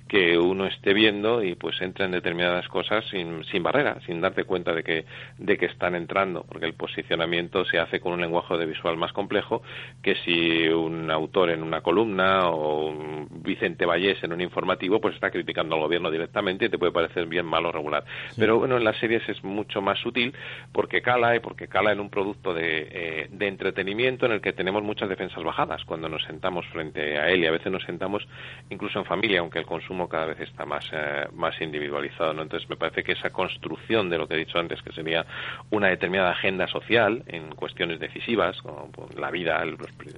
[0.08, 4.44] que uno esté viendo y pues entra en determinadas cosas sin, sin barrera, sin darte
[4.44, 5.06] cuenta de que,
[5.38, 7.21] de que están entrando, porque el posicionamiento
[7.70, 9.62] se hace con un lenguaje de visual más complejo
[10.02, 15.16] que si un autor en una columna o un Vicente Vallés en un informativo pues
[15.16, 18.04] está criticando al gobierno directamente y te puede parecer bien malo o regular.
[18.30, 18.36] Sí.
[18.40, 20.34] Pero bueno, en las series es mucho más sutil
[20.72, 24.54] porque cala y porque cala en un producto de, eh, de entretenimiento en el que
[24.54, 28.28] tenemos muchas defensas bajadas cuando nos sentamos frente a él y a veces nos sentamos
[28.70, 32.34] incluso en familia, aunque el consumo cada vez está más, eh, más individualizado.
[32.34, 32.44] ¿no?
[32.44, 35.26] Entonces me parece que esa construcción de lo que he dicho antes, que sería
[35.70, 39.64] una determinada agenda social en cuestiones decisivas, como la vida,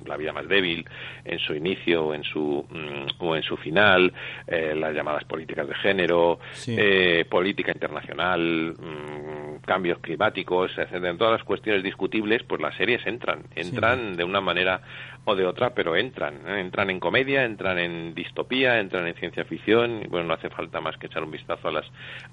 [0.05, 0.85] la vida más débil
[1.25, 4.13] en su inicio o en su, mm, o en su final,
[4.47, 6.75] eh, las llamadas políticas de género, sí.
[6.77, 11.09] eh, política internacional, mmm, cambios climáticos, etcétera.
[11.09, 14.17] En todas las cuestiones discutibles, pues las series entran, entran sí.
[14.17, 14.81] de una manera
[15.25, 16.59] o de otra, pero entran, ¿eh?
[16.59, 20.81] entran en comedia, entran en distopía, entran en ciencia ficción, y bueno, no hace falta
[20.81, 21.85] más que echar un vistazo a las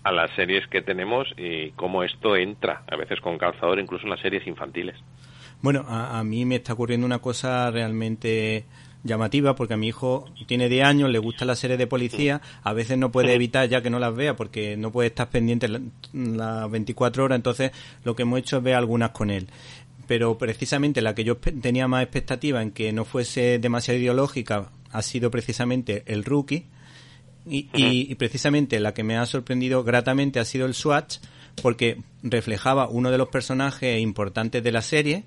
[0.02, 4.10] a las series que tenemos y cómo esto entra, a veces con calzador, incluso en
[4.10, 4.96] las series infantiles.
[5.62, 8.64] Bueno, a, a mí me está ocurriendo una cosa realmente
[9.02, 12.72] llamativa porque a mi hijo tiene 10 años, le gusta la serie de policía, a
[12.74, 15.80] veces no puede evitar ya que no las vea porque no puede estar pendiente las
[16.12, 17.72] la 24 horas, entonces
[18.04, 19.48] lo que hemos hecho es ver algunas con él
[20.06, 25.02] pero precisamente la que yo tenía más expectativa en que no fuese demasiado ideológica ha
[25.02, 26.66] sido precisamente el rookie
[27.46, 31.18] Y, y- y precisamente la que me ha sorprendido gratamente ha sido el Swatch,
[31.62, 35.24] porque reflejaba uno de los personajes importantes de la serie,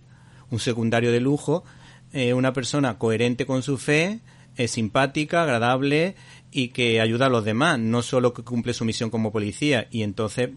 [0.50, 1.64] un secundario de lujo,
[2.12, 4.20] eh, una persona coherente con su fe,
[4.56, 6.16] eh, simpática, agradable
[6.52, 9.88] y que ayuda a los demás, no solo que cumple su misión como policía.
[9.90, 10.52] Y entonces,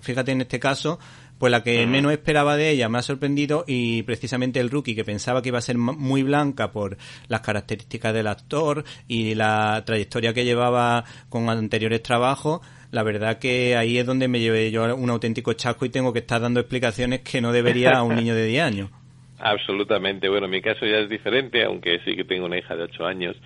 [0.00, 1.00] fíjate en este caso,
[1.38, 5.04] pues la que menos esperaba de ella me ha sorprendido y precisamente el rookie que
[5.04, 6.96] pensaba que iba a ser muy blanca por
[7.28, 12.60] las características del actor y la trayectoria que llevaba con anteriores trabajos,
[12.90, 16.20] la verdad que ahí es donde me llevé yo un auténtico chasco y tengo que
[16.20, 18.90] estar dando explicaciones que no debería a un niño de 10 años.
[19.38, 20.28] Absolutamente.
[20.28, 23.06] Bueno, en mi caso ya es diferente, aunque sí que tengo una hija de 8
[23.06, 23.36] años,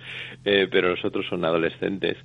[0.45, 2.17] eh, pero los otros son adolescentes.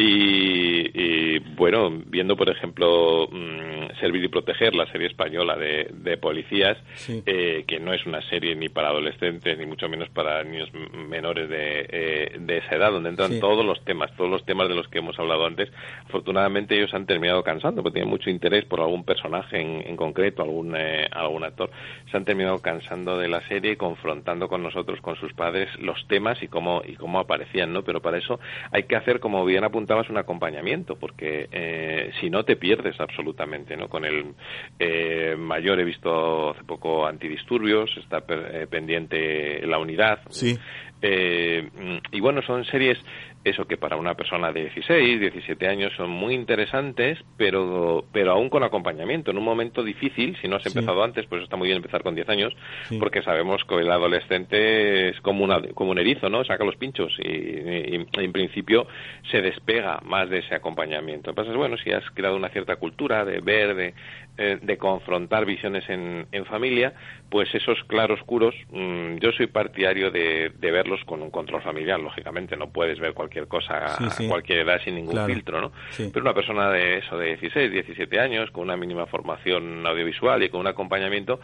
[0.00, 6.16] Y, y, bueno, viendo por ejemplo mm, Servir y Proteger, la serie española de, de
[6.16, 7.20] policías, Sí.
[7.26, 10.68] eh, que no es una serie ni para adolescentes ni mucho menos para niños
[11.08, 13.40] menores de, eh, de esa edad, donde entran Sí.
[13.40, 15.68] todos los temas, todos los temas de los que hemos hablado antes.
[16.06, 20.42] Afortunadamente ellos han terminado cansando, porque tienen mucho interés por algún personaje en, en concreto,
[20.44, 21.70] algún, eh, algún actor.
[22.12, 26.06] Se han terminado cansando de la serie y confrontando con nosotros, con sus padres, los
[26.06, 27.82] temas y cómo, y cómo aparecían, ¿no?
[27.82, 28.38] Pero para eso
[28.70, 29.64] hay que hacer, como bien
[30.10, 33.88] un acompañamiento, porque eh, si no te pierdes absolutamente, ¿no?
[33.88, 34.34] Con el
[34.78, 40.20] eh, mayor he visto hace poco antidisturbios, está per- eh, pendiente la unidad.
[40.30, 40.58] Sí.
[41.02, 42.98] Eh, mm, y bueno, son series,
[43.44, 48.48] eso que para una persona de 16, 17 años son muy interesantes, pero, pero aún
[48.50, 49.30] con acompañamiento.
[49.30, 50.70] En un momento difícil, si no has Sí.
[50.70, 52.52] empezado antes, pues está muy bien empezar con 10 años,
[52.88, 52.98] Sí.
[52.98, 56.44] porque sabemos que el adolescente es como, una, como un erizo, ¿no?
[56.44, 58.86] Saca los pinchos y, y- y en principio
[59.30, 61.30] se despega más de ese acompañamiento.
[61.30, 63.94] Lo que pasa es, bueno, si has creado una cierta cultura de ver, de,
[64.38, 66.94] eh, de confrontar visiones en, en familia,
[67.28, 72.56] pues esos claroscuros, mm, yo soy partidario de, de verlos con un control familiar, lógicamente,
[72.56, 74.26] no puedes ver cualquier cosa Sí, sí.
[74.26, 75.32] a cualquier edad sin ningún Claro.
[75.32, 75.72] filtro, ¿no?
[75.90, 76.08] Sí.
[76.12, 80.48] Pero una persona de eso, de 16, 17 años, con una mínima formación audiovisual y
[80.48, 81.40] con un acompañamiento,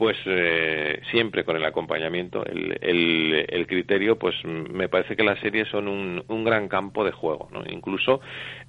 [0.00, 5.38] pues eh, siempre con el acompañamiamiento, el, el, el criterio, pues me parece que las
[5.40, 7.62] series son un, un gran campo de juego, ¿no?
[7.70, 8.22] Incluso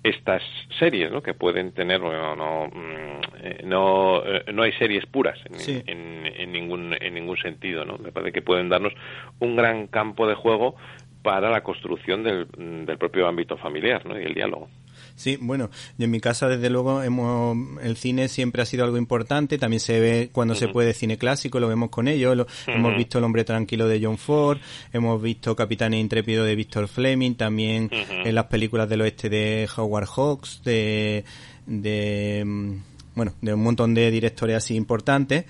[0.03, 0.43] estas
[0.77, 1.23] series, ¿no?
[1.23, 5.81] Que pueden tener, bueno, no, mm, no, eh, no hay series puras en, Sí.
[5.87, 7.97] en, en ningún, en ningún sentido, ¿no?
[7.97, 8.91] Me parece que pueden darnos
[9.39, 10.75] un gran campo de juego
[11.23, 12.47] para la construcción del,
[12.85, 14.19] del propio ámbito familiar, ¿no?
[14.19, 14.67] Y el diálogo.
[15.15, 18.97] Sí, bueno, y en mi casa desde luego hemos, el cine siempre ha sido algo
[18.97, 22.97] importante, también se ve cuando se puede cine clásico, lo vemos con ellos, lo- hemos
[22.97, 24.57] visto El hombre tranquilo de John Ford,
[24.93, 30.07] hemos visto Capitán Intrépido de Víctor Fleming, también en las películas del oeste de Howard
[30.07, 31.23] Hawks, de,
[31.65, 32.71] de mm,
[33.15, 35.43] bueno, de un montón de directores así importantes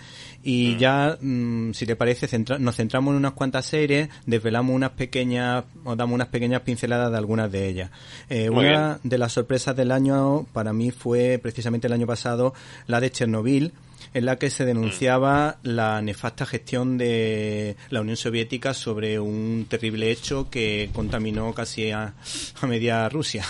[0.44, 4.92] y ya, mm, si te parece, centra- nos centramos en unas cuantas series, desvelamos unas
[4.92, 7.92] pequeñas, os damos unas pequeñas pinceladas de algunas de ellas.
[8.30, 12.54] Eh, una de las sorpresas del año para mí fue precisamente el año pasado
[12.88, 13.74] la de Chernobyl,
[14.14, 20.12] en la que se denunciaba la nefasta gestión de la Unión Soviética sobre un terrible
[20.12, 22.14] hecho que contaminó casi a,
[22.62, 23.46] a media Rusia.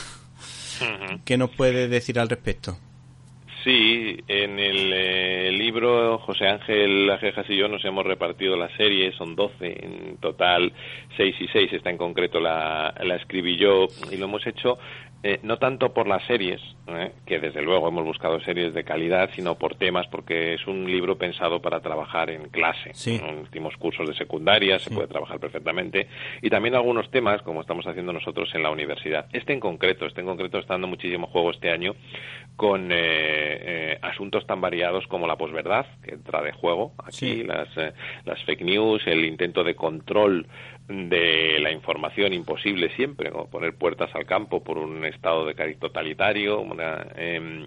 [1.25, 2.77] ¿Qué nos puedes decir al respecto?
[3.63, 9.11] Sí, en el eh, libro José Ángel Ajejas y yo nos hemos repartido la serie,
[9.11, 10.73] son 12 en total,
[11.15, 14.79] 6 y 6, esta en concreto la, la escribí yo y lo hemos hecho
[15.23, 17.11] eh, no tanto por las series, ¿eh?
[17.27, 21.15] que desde luego hemos buscado series de calidad, sino por temas, porque es un libro
[21.15, 22.89] pensado para trabajar en clase.
[22.95, 23.21] Sí.
[23.23, 26.07] En últimos cursos de secundaria se puede trabajar perfectamente.
[26.41, 29.27] Y también algunos temas, como estamos haciendo nosotros en la universidad.
[29.31, 31.93] Este en concreto, este en concreto está dando muchísimo juego este año
[32.61, 37.43] con eh, eh, asuntos tan variados como la posverdad, que entra de juego aquí, Sí.
[37.43, 37.91] las, eh,
[38.23, 40.45] las fake news, el intento de control
[40.87, 45.79] de la información imposible siempre, como poner puertas al campo por un estado de cariz
[45.79, 47.65] totalitario, una, em,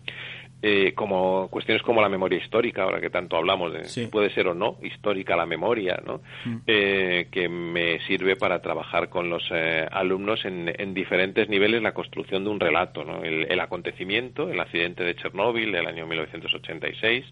[0.66, 4.04] eh, como cuestiones como la memoria histórica, ahora que tanto hablamos de Sí.
[4.04, 6.22] si puede ser o no histórica la memoria, ¿no?
[6.46, 6.56] Mm.
[6.66, 11.92] Eh, que me sirve para trabajar con los eh, alumnos en, en diferentes niveles la
[11.92, 13.22] construcción de un relato, ¿no?
[13.22, 17.26] El, el acontecimiento, el accidente de Chernóbil del año 1986,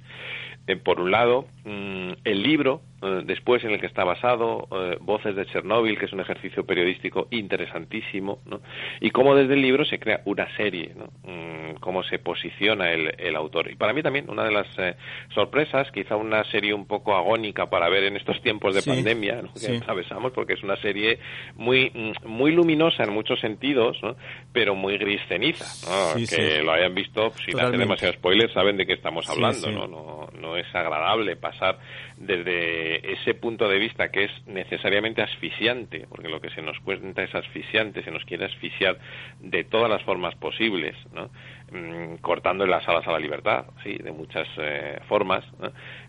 [0.66, 4.96] eh, por un lado, mm, el libro, eh, después en el que está basado, eh,
[5.00, 8.60] Voces de Chernóbil, que es un ejercicio periodístico interesantísimo, ¿no?
[9.00, 11.06] y cómo desde el libro se crea una serie, ¿no?
[11.24, 13.70] Mm, cómo se posiciona el, el autor.
[13.70, 14.94] Y para mí también una de las eh,
[15.34, 19.42] sorpresas, quizá una serie un poco agónica para ver en estos tiempos de Sí, pandemia
[19.42, 19.52] ¿no?
[19.52, 19.76] que sí.
[19.76, 21.18] atravesamos, porque es una serie
[21.56, 24.16] muy, mm, muy luminosa en muchos sentidos, ¿no?
[24.52, 25.64] pero muy gris ceniza.
[25.90, 26.18] ¿no?
[26.18, 27.78] Sí, que lo hayan visto, sin hacer Totalmente.
[27.84, 29.70] demasiado spoiler, saben de qué estamos hablando.
[29.70, 29.86] ¿no?
[29.86, 31.78] No, no es agradable pasar
[32.22, 37.24] desde ese punto de vista que es necesariamente asfixiante, porque lo que se nos cuenta
[37.24, 38.96] es asfixiante, se nos quiere asfixiar
[39.40, 41.30] de todas las formas posibles, ¿no?
[41.72, 45.44] Mm, cortando las alas a la libertad, sí, de muchas eh, formas.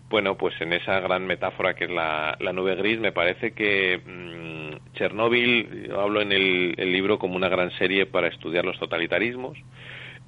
[0.08, 4.94] Bueno, pues en esa gran metáfora que es la, nube gris, me parece que mm,
[4.94, 9.58] Chernóbil, yo hablo en el libro como una gran serie para estudiar los totalitarismos,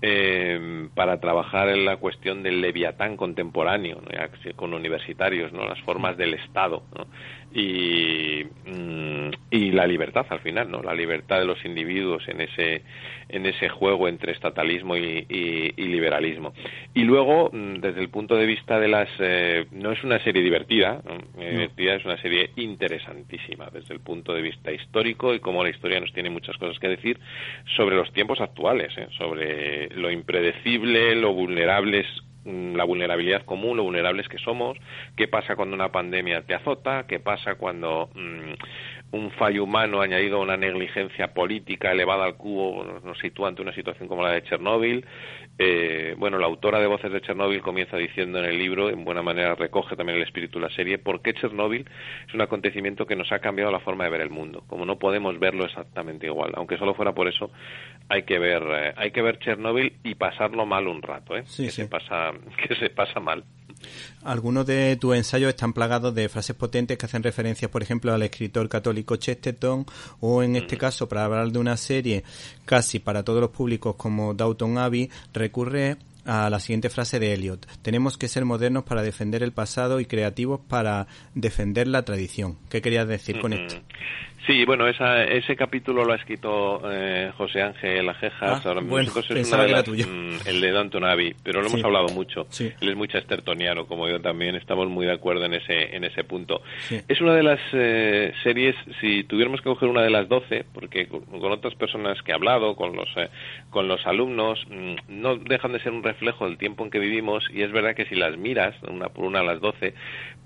[0.02, 4.02] eh, para trabajar en la cuestión del leviatán contemporáneo,
[4.54, 5.66] con universitarios, ¿no?
[5.66, 6.82] las formas del Estado
[7.52, 10.82] y, mm, y la libertad al final, ¿no?
[10.82, 12.82] la libertad de los individuos en ese,
[13.28, 16.52] en ese juego entre estatalismo y, liberalismo.
[16.94, 19.08] Y luego, mm, desde el punto de vista de las...
[19.18, 21.00] Eh, no es una serie divertida,
[21.38, 26.00] divertida, es una serie interesantísima desde el punto de vista histórico y como la historia
[26.00, 27.18] nos tiene muchas cosas que decir
[27.76, 29.08] sobre los tiempos actuales, ¿eh?
[29.16, 32.06] sobre lo impredecible, lo vulnerables
[32.46, 34.78] la vulnerabilidad común, lo vulnerables que somos,
[35.16, 38.52] qué pasa cuando una pandemia te azota, qué pasa cuando mm,
[39.12, 43.72] un fallo humano añadido a una negligencia política elevada al cubo nos sitúa ante una
[43.72, 45.04] situación como la de Chernóbil.
[45.58, 49.22] Eh, bueno, la autora de Voces de Chernóbil comienza diciendo en el libro, en buena
[49.22, 51.88] manera recoge también el espíritu de la serie, por qué Chernóbil
[52.28, 54.64] es un acontecimiento que nos ha cambiado la forma de ver el mundo.
[54.66, 57.50] Como no podemos verlo exactamente igual, aunque solo fuera por eso,
[58.08, 61.44] hay que ver, eh, hay que ver Chernóbil y pasarlo mal un rato, ¿eh?
[61.44, 62.32] que se pasa,
[62.68, 63.44] que se pasa mal.
[64.24, 68.22] Algunos de tus ensayos están plagados de frases potentes que hacen referencia, por ejemplo, al
[68.22, 69.84] escritor católico Chesterton
[70.20, 72.24] o, en este caso, para hablar de una serie
[72.64, 77.66] casi para todos los públicos como Downton Abbey, recurre a la siguiente frase de Eliot.
[77.82, 82.58] Tenemos que ser modernos para defender el pasado y creativos para defender la tradición.
[82.68, 83.76] ¿Qué querías decir con esto?
[84.46, 88.64] Sí, bueno, esa, ese capítulo lo ha escrito eh, José Ángel Ajejas.
[88.64, 90.06] Ah, ahora bueno, es una de tuyo.
[90.06, 92.46] Mm, el de Danton Abbey, pero lo hemos hablado mucho.
[92.60, 94.54] Él es muy chestertoniano, como yo también.
[94.54, 96.62] Estamos muy de acuerdo en ese, en ese punto.
[97.08, 101.08] Es una de las eh, series, si tuviéramos que coger una de las doce, porque
[101.08, 103.28] con, otras personas que he hablado, con los, eh,
[103.70, 107.42] con los alumnos, mm, no dejan de ser un reflejo del tiempo en que vivimos
[107.52, 109.94] y es verdad que si las miras, una por una a las doce,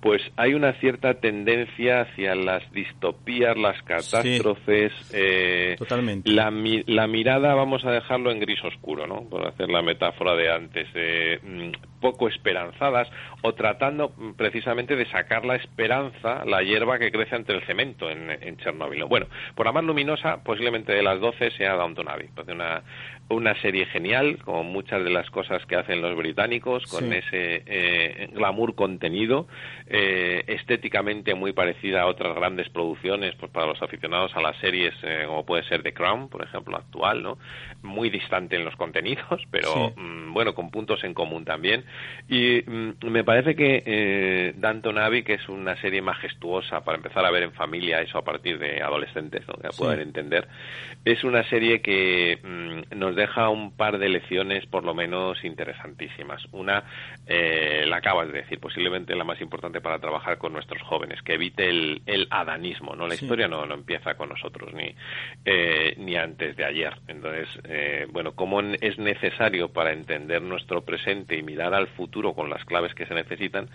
[0.00, 4.92] pues hay una cierta tendencia hacia las distopías, las catástrofes.
[5.12, 6.30] Eh, Totalmente.
[6.30, 6.52] La,
[6.86, 9.28] la, mirada, vamos a dejarlo en gris oscuro, ¿no?
[9.28, 10.88] Por hacer la metáfora de antes,
[11.42, 13.08] mm, poco esperanzadas
[13.42, 18.08] o tratando mm, precisamente de sacar la esperanza, la hierba que crece ante el cemento
[18.08, 19.04] en, en Chernóbil.
[19.04, 22.82] Bueno, por la más luminosa, posiblemente de las 12 sea Downton Abbey, una,
[23.30, 28.28] una serie genial, como muchas de las cosas que hacen los británicos, con ese eh,
[28.32, 29.46] glamour contenido,
[29.86, 34.94] eh, estéticamente muy parecida a otras grandes producciones, pues para los aficionados a las series,
[35.02, 37.38] eh, como puede ser The Crown, por ejemplo, actual, ¿no?
[37.82, 41.84] Muy distante en los contenidos, pero mm, bueno, con puntos en común también.
[42.28, 47.24] Y mm, me parece que eh, Danton Abbey, que es una serie majestuosa para empezar
[47.24, 49.54] a ver en familia, eso a partir de adolescentes, ¿no?
[49.54, 50.48] Que puedan entender,
[51.04, 56.42] es una serie que mm, nos deja un par de lecciones por lo menos interesantísimas.
[56.52, 56.84] Una,
[57.26, 61.34] eh, la acabas de decir, posiblemente la más importante para trabajar con nuestros jóvenes, que
[61.34, 63.06] evite el, el adanismo, ¿no?
[63.06, 64.94] La historia no, no empieza con nosotros ni,
[65.44, 66.94] eh, ni antes de ayer.
[67.08, 72.48] Entonces, eh, bueno, cómo es necesario para entender nuestro presente y mirar al futuro con
[72.48, 73.68] las claves que se necesitan,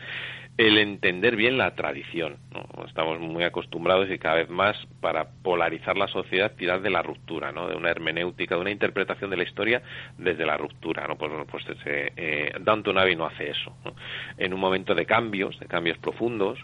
[0.58, 2.38] el entender bien la tradición.
[2.52, 2.86] ¿no?
[2.86, 7.52] Estamos muy acostumbrados y cada vez más para polarizar la sociedad tirar de la ruptura,
[7.52, 7.68] ¿no?
[7.68, 9.82] de una hermenéutica, de una interpretación de la historia
[10.18, 11.08] desde la ruptura.
[11.08, 11.18] ¿no?
[11.18, 13.76] Pues, pues ese, eh, Downton Abbey no hace eso.
[14.38, 16.60] En un momento de cambios, de cambios profundos,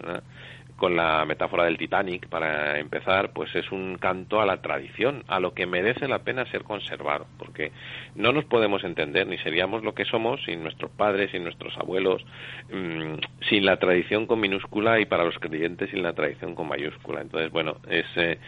[0.81, 5.39] con la metáfora del Titanic, para empezar, pues es un canto a la tradición, a
[5.39, 7.71] lo que merece la pena ser conservado, porque
[8.15, 12.25] no nos podemos entender ni seríamos lo que somos sin nuestros padres, sin nuestros abuelos,
[12.71, 13.13] mm,
[13.47, 17.21] sin la tradición con minúscula y para los creyentes sin la tradición con mayúscula.
[17.21, 18.39] Entonces, bueno, es, eh,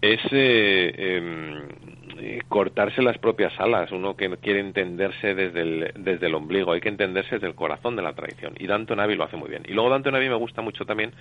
[0.00, 1.68] es eh, em,
[2.20, 6.80] eh, cortarse las propias alas, uno que quiere entenderse desde el, desde el ombligo, hay
[6.80, 8.54] que entenderse desde el corazón de la tradición.
[8.58, 9.62] Y Dante Navi lo hace muy bien.
[9.68, 11.12] Y luego Dante Navi me gusta mucho también,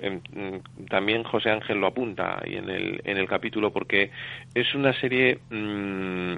[0.00, 4.10] mm, también José Ángel lo apunta ahí en el, en el capítulo, porque
[4.54, 6.34] es una serie mm,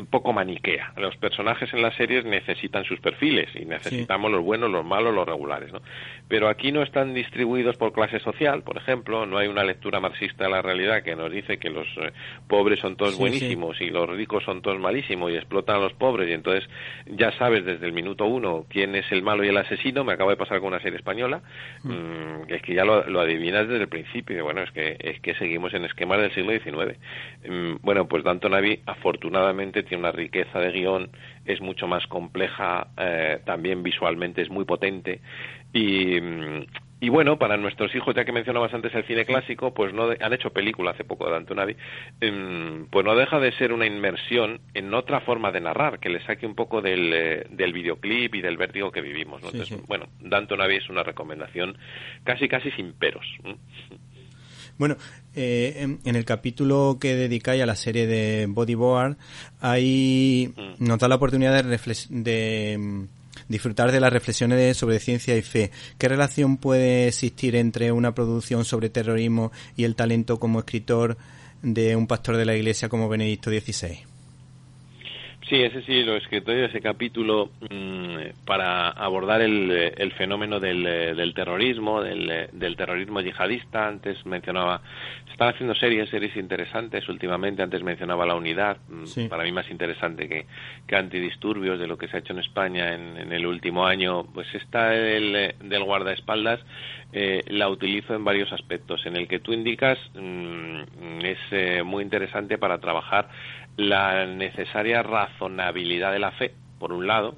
[0.00, 0.92] un poco maniquea.
[0.96, 5.26] Los personajes en las series necesitan sus perfiles y necesitamos los buenos, los malos, los
[5.26, 5.72] regulares.
[5.72, 5.80] ¿no?
[6.28, 10.44] Pero aquí no están distribuidos por clase social, por ejemplo, no hay una lectura marxista
[10.44, 12.12] de la realidad que nos dice que los eh,
[12.46, 16.28] pobres son todos buenísimos y los ricos son todos malísimos y explotan a los pobres
[16.28, 16.68] y entonces
[17.06, 20.04] ya sabes desde el minuto uno quién es el malo y el asesino.
[20.04, 21.42] Me acaba de pasar con una serie española,
[21.82, 21.90] mm.
[21.90, 24.44] Mm, es que ya lo, adivinas desde el principio.
[24.44, 26.98] Bueno, es que, es que seguimos en esquemas del siglo XIX.
[27.48, 31.10] Mm, bueno, pues Danton Abbey afortunadamente tiene una riqueza de guion,
[31.44, 35.20] es mucho más compleja, eh, también visualmente es muy potente.
[35.72, 36.18] Y,
[37.00, 40.32] y bueno, para nuestros hijos, ya que mencionabas antes el cine clásico, pues no han
[40.32, 41.76] hecho película hace poco de Antonavi,
[42.20, 46.20] em, pues no deja de ser una inmersión en otra forma de narrar, que le
[46.24, 50.76] saque un poco del, eh, del videoclip y del vértigo que vivimdanto Entonces, bueno, Dantonavi
[50.76, 51.78] es una recomendación
[52.24, 53.26] casi casi sin peros.
[54.78, 54.96] Bueno,
[55.34, 59.16] eh, en, el capítulo que dedicáis a la serie de Bodyboard,
[59.60, 60.84] hay mm.
[60.84, 61.78] nos da la oportunidad de,
[62.10, 63.04] de mm,
[63.48, 65.70] disfrutar de las reflexiones sobre ciencia y fe.
[65.98, 71.16] ¿Qué relación puede existir entre una producción sobre terrorismo y el talento como escritor
[71.62, 74.17] de un pastor de la Iglesia como Benedicto XVI?
[75.48, 80.60] Sí, ese sí lo he escrito yo, ese capítulo mm, para abordar el, el fenómeno
[80.60, 83.88] del, del terrorismo, del, del, terrorismo yihadista.
[83.88, 84.82] Antes mencionaba,
[85.24, 87.62] se están haciendo series, series interesantes últimamente.
[87.62, 90.44] Antes mencionaba La Unidad, mm, para mí más interesante que,
[90.86, 94.24] que Antidisturbios de lo que se ha hecho en España en, en el último año.
[94.24, 96.60] Pues esta del, del guardaespaldas
[97.10, 99.06] eh, la utilizo en varios aspectos.
[99.06, 103.30] En el que tú indicas mm, es eh, muy interesante para trabajar
[103.78, 107.34] la necesaria razonabilidad de la fe, por un lado,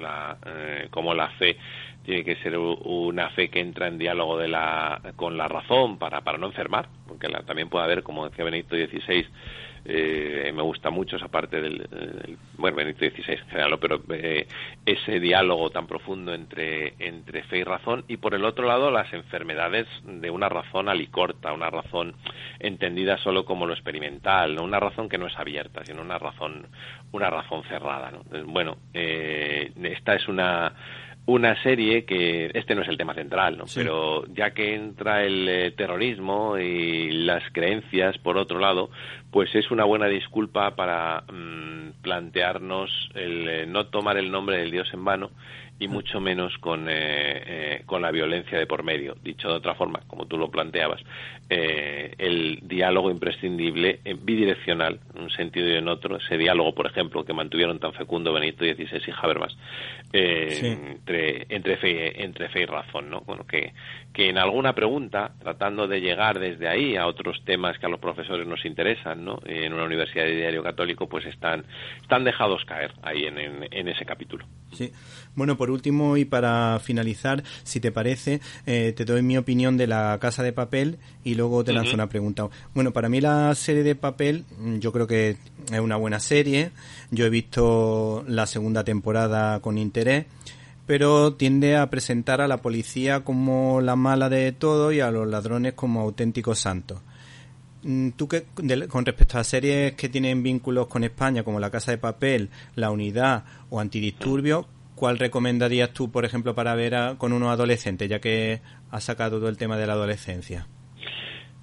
[0.00, 1.56] la, eh, como la fe
[2.04, 6.20] tiene que ser una fe que entra en diálogo de la, con la razón para,
[6.20, 9.26] para no enfermar, porque también puede haber, como decía Benedicto XVI,
[9.86, 11.86] eh, me gusta mucho esa parte del,
[12.56, 14.46] bueno Benito XVI en general pero eh,
[14.86, 19.12] ese diálogo tan profundo entre entre fe y razón y por el otro lado las
[19.12, 22.14] enfermedades de una razón alicorta una razón
[22.60, 26.66] entendida solo como lo experimental no una razón que no es abierta sino una razón
[27.12, 28.22] una razón cerrada ¿no?
[28.46, 30.72] bueno eh, esta es una
[31.26, 33.64] una serie que este no es el tema central, ¿no?
[33.74, 38.90] Pero ya que entra el eh, terrorismo y las creencias por otro lado,
[39.34, 44.70] pues es una buena disculpa para mm, plantearnos el eh, no tomar el nombre del
[44.70, 45.30] Dios en vano
[45.84, 49.16] y mucho menos con, eh, eh, con la violencia de por medio.
[49.22, 51.02] Dicho de otra forma, como tú lo planteabas,
[51.50, 57.24] eh, el diálogo imprescindible, bidireccional, en un sentido y en otro, ese diálogo, por ejemplo,
[57.24, 59.56] que mantuvieron tan fecundo Benito XVI y Habermas,
[60.10, 63.20] entre, entre, fe, entre fe y razón, ¿no?
[63.20, 63.74] Bueno, que,
[64.14, 68.00] que en alguna pregunta, tratando de llegar desde ahí a otros temas que a los
[68.00, 69.38] profesores nos interesan, ¿no?
[69.44, 71.64] En una universidad de diario católico, pues están,
[72.00, 74.46] están dejados caer ahí en, en, en ese capítulo.
[74.74, 74.92] Sí.
[75.34, 79.86] Bueno, por último y para finalizar, si te parece, eh, te doy mi opinión de
[79.86, 82.48] la Casa de Papel y luego te lanzo una pregunta.
[82.74, 85.36] Bueno, para mí la serie de Papel, mm, yo creo que
[85.72, 86.70] es una buena serie.
[87.10, 90.26] Yo he visto la segunda temporada con interés
[90.86, 95.26] pero tiende a presentar a la policía como la mala de todo y a los
[95.26, 97.00] ladrones como auténticos santos.
[97.84, 98.44] Mm, ¿Tú qué,
[98.88, 102.90] con respecto a series que tienen vínculos con España, como La Casa de Papel, La
[102.90, 108.62] Unidad o Antidisturbios, ¿cuál recomendarías tú, por ejemplo, para ver con unos adolescentes, ya que
[108.90, 110.66] has sacado todo el tema de la adolescencia?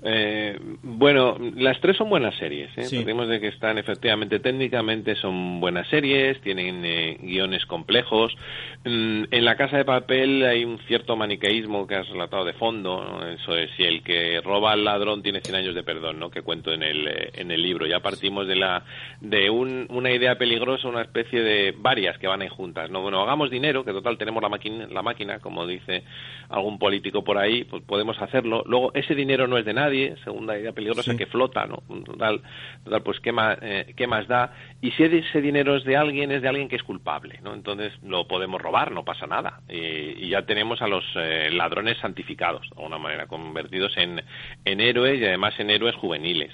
[0.03, 2.75] Eh, bueno, las tres son buenas series.
[2.77, 2.87] ¿eh?
[3.01, 8.35] de que están efectivamente técnicamente son buenas series, tienen eh, guiones complejos.
[8.83, 13.21] Mm, en la Casa de Papel hay un cierto maniqueísmo que has relatado de fondo.
[13.27, 16.31] Eso es, si el que roba al ladrón tiene 100 años de perdón, ¿no?
[16.31, 17.85] que cuento en el, eh, en el libro.
[17.85, 18.83] Ya partimos de, la,
[19.19, 22.89] de un, una idea peligrosa, una especie de varias que van ahí juntas.
[22.89, 23.01] ¿no?
[23.01, 26.03] Bueno, hagamos dinero, que total tenemos la máquina, la máquina, como dice
[26.49, 28.63] algún político por ahí, pues podemos hacerlo.
[28.65, 29.90] Luego, ese dinero no es de nadie
[30.23, 31.83] segunda idea peligrosa, que flota, ¿no?
[32.03, 32.41] Total,
[32.83, 34.53] total pues ¿qué más, eh, ¿qué más da?
[34.81, 37.53] Y si ese dinero es de alguien, es de alguien que es culpable, ¿no?
[37.53, 39.61] Entonces lo podemos robar, no pasa nada.
[39.69, 44.23] Y, ya tenemos a los eh, ladrones santificados, de alguna manera, convertidos en,
[44.63, 46.53] en héroes y además en héroes juveniles,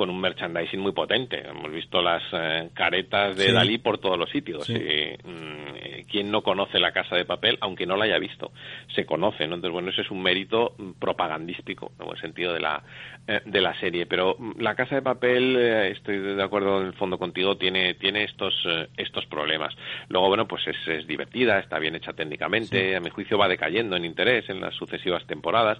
[0.00, 1.46] con un merchandising muy potente.
[1.46, 4.66] Hemos visto las eh, caretas de Dalí por todos los sitios.
[4.66, 8.50] Mm, ¿Quién no conoce la casa de papel, aunque no la haya visto?
[8.94, 9.56] Se conoce, ¿no?
[9.56, 12.82] Entonces, bueno, ese es un mérito propagandístico, en el sentido de la,
[13.28, 14.06] eh, de la serie.
[14.06, 17.92] Pero mm, la Casa de Papel, eh, estoy de acuerdo en el fondo contigo, tiene,
[17.92, 19.76] tiene estos, eh, estos problemas.
[20.08, 23.96] Luego, bueno, pues es, es divertida, está bien hecha técnicamente, a mi juicio va decayendo
[23.96, 25.78] en interés en las sucesivas temporadas.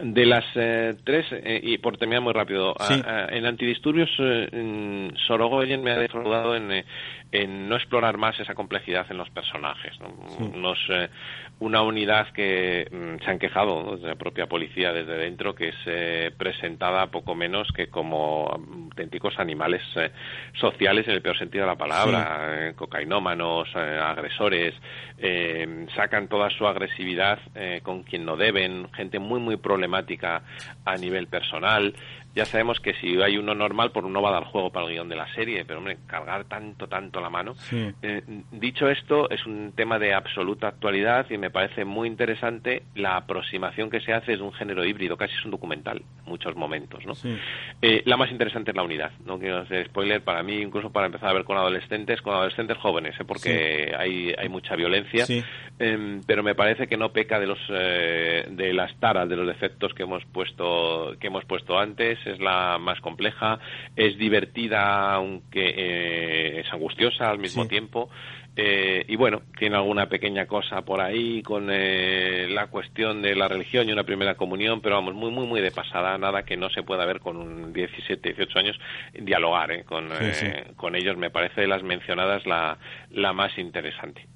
[0.00, 0.44] De las
[1.04, 1.26] tres,
[1.62, 2.74] y por terminar muy rápido,
[3.30, 4.10] en Antidisturbios,
[5.26, 6.84] Sorogoyen me ha defraudado en,
[7.30, 9.92] en no explorar más esa complejidad en los personajes.
[10.54, 10.78] Nos,
[11.60, 15.76] una unidad que mm, se han quejado de la propia policía desde dentro, que es
[15.86, 20.10] eh, presentada poco menos que como auténticos animales eh,
[20.54, 24.74] sociales en el peor sentido de la palabra, eh, cocainómanos, agresores,
[25.96, 27.40] sacan toda su agresividad
[27.82, 30.42] con quien no deben, gente muy, muy problemática
[30.84, 31.92] a nivel personal
[32.34, 34.92] ya sabemos que si hay uno normal, pues uno va a dar juego para el
[34.92, 37.54] guion de la serie, pero hombre, cargar tanto, tanto la mano.
[37.72, 38.22] Eh,
[38.52, 43.90] dicho esto, es un tema de absoluta actualidad y me parece muy interesante la aproximación
[43.90, 47.14] que se hace de un género híbrido, casi es un documental en muchos momentos, ¿no?
[47.82, 51.06] Eh, la más interesante es la unidad, no quiero hacer spoiler, para mí, incluso para
[51.06, 53.24] empezar a ver con adolescentes, con adolescentes jóvenes, ¿eh?
[53.24, 55.24] porque hay, hay mucha violencia,
[55.78, 59.94] em, pero me parece que no peca de los de las taras, de los defectos
[59.94, 63.58] que hemos puesto que hemos puesto antes es la más compleja,
[63.96, 68.08] es divertida aunque eh, es angustiosa al mismo tiempo.
[68.60, 73.46] Eh, y bueno, tiene alguna pequeña cosa por ahí con eh, la cuestión de la
[73.46, 76.68] religión y una primera comunión, pero vamos, muy, muy, muy de pasada, nada que no
[76.68, 78.80] se pueda ver con un 17, 18 años,
[79.12, 80.08] dialogar con,
[80.74, 82.78] con ellos, me parece de las mencionadas la,
[83.10, 84.26] la más interesante.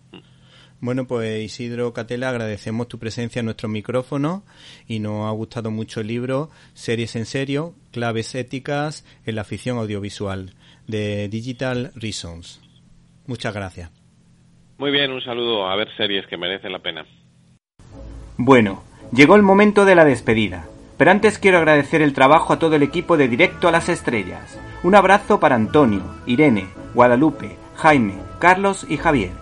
[0.83, 4.43] Bueno, pues Isidro Catela, agradecemos tu presencia en nuestro micrófono
[4.89, 9.79] y nos ha gustado mucho el libro Series en serio, claves éticas en la ficción
[9.79, 10.55] audiovisual
[10.89, 12.61] de Digital Reasons.
[13.29, 13.93] Muchas gracias.
[14.79, 15.69] Muy bien, un saludo.
[15.69, 17.07] A ver series que merecen la pena.
[18.37, 20.67] Bueno, llegó el momento de la despedida.
[20.99, 24.59] Pero antes quiero agradecer el trabajo a todo el equipo de Directo a las Estrellas.
[24.83, 29.42] Un abrazo para Antonio, Irene, Guadalupe, Jaime, Carlos y Javier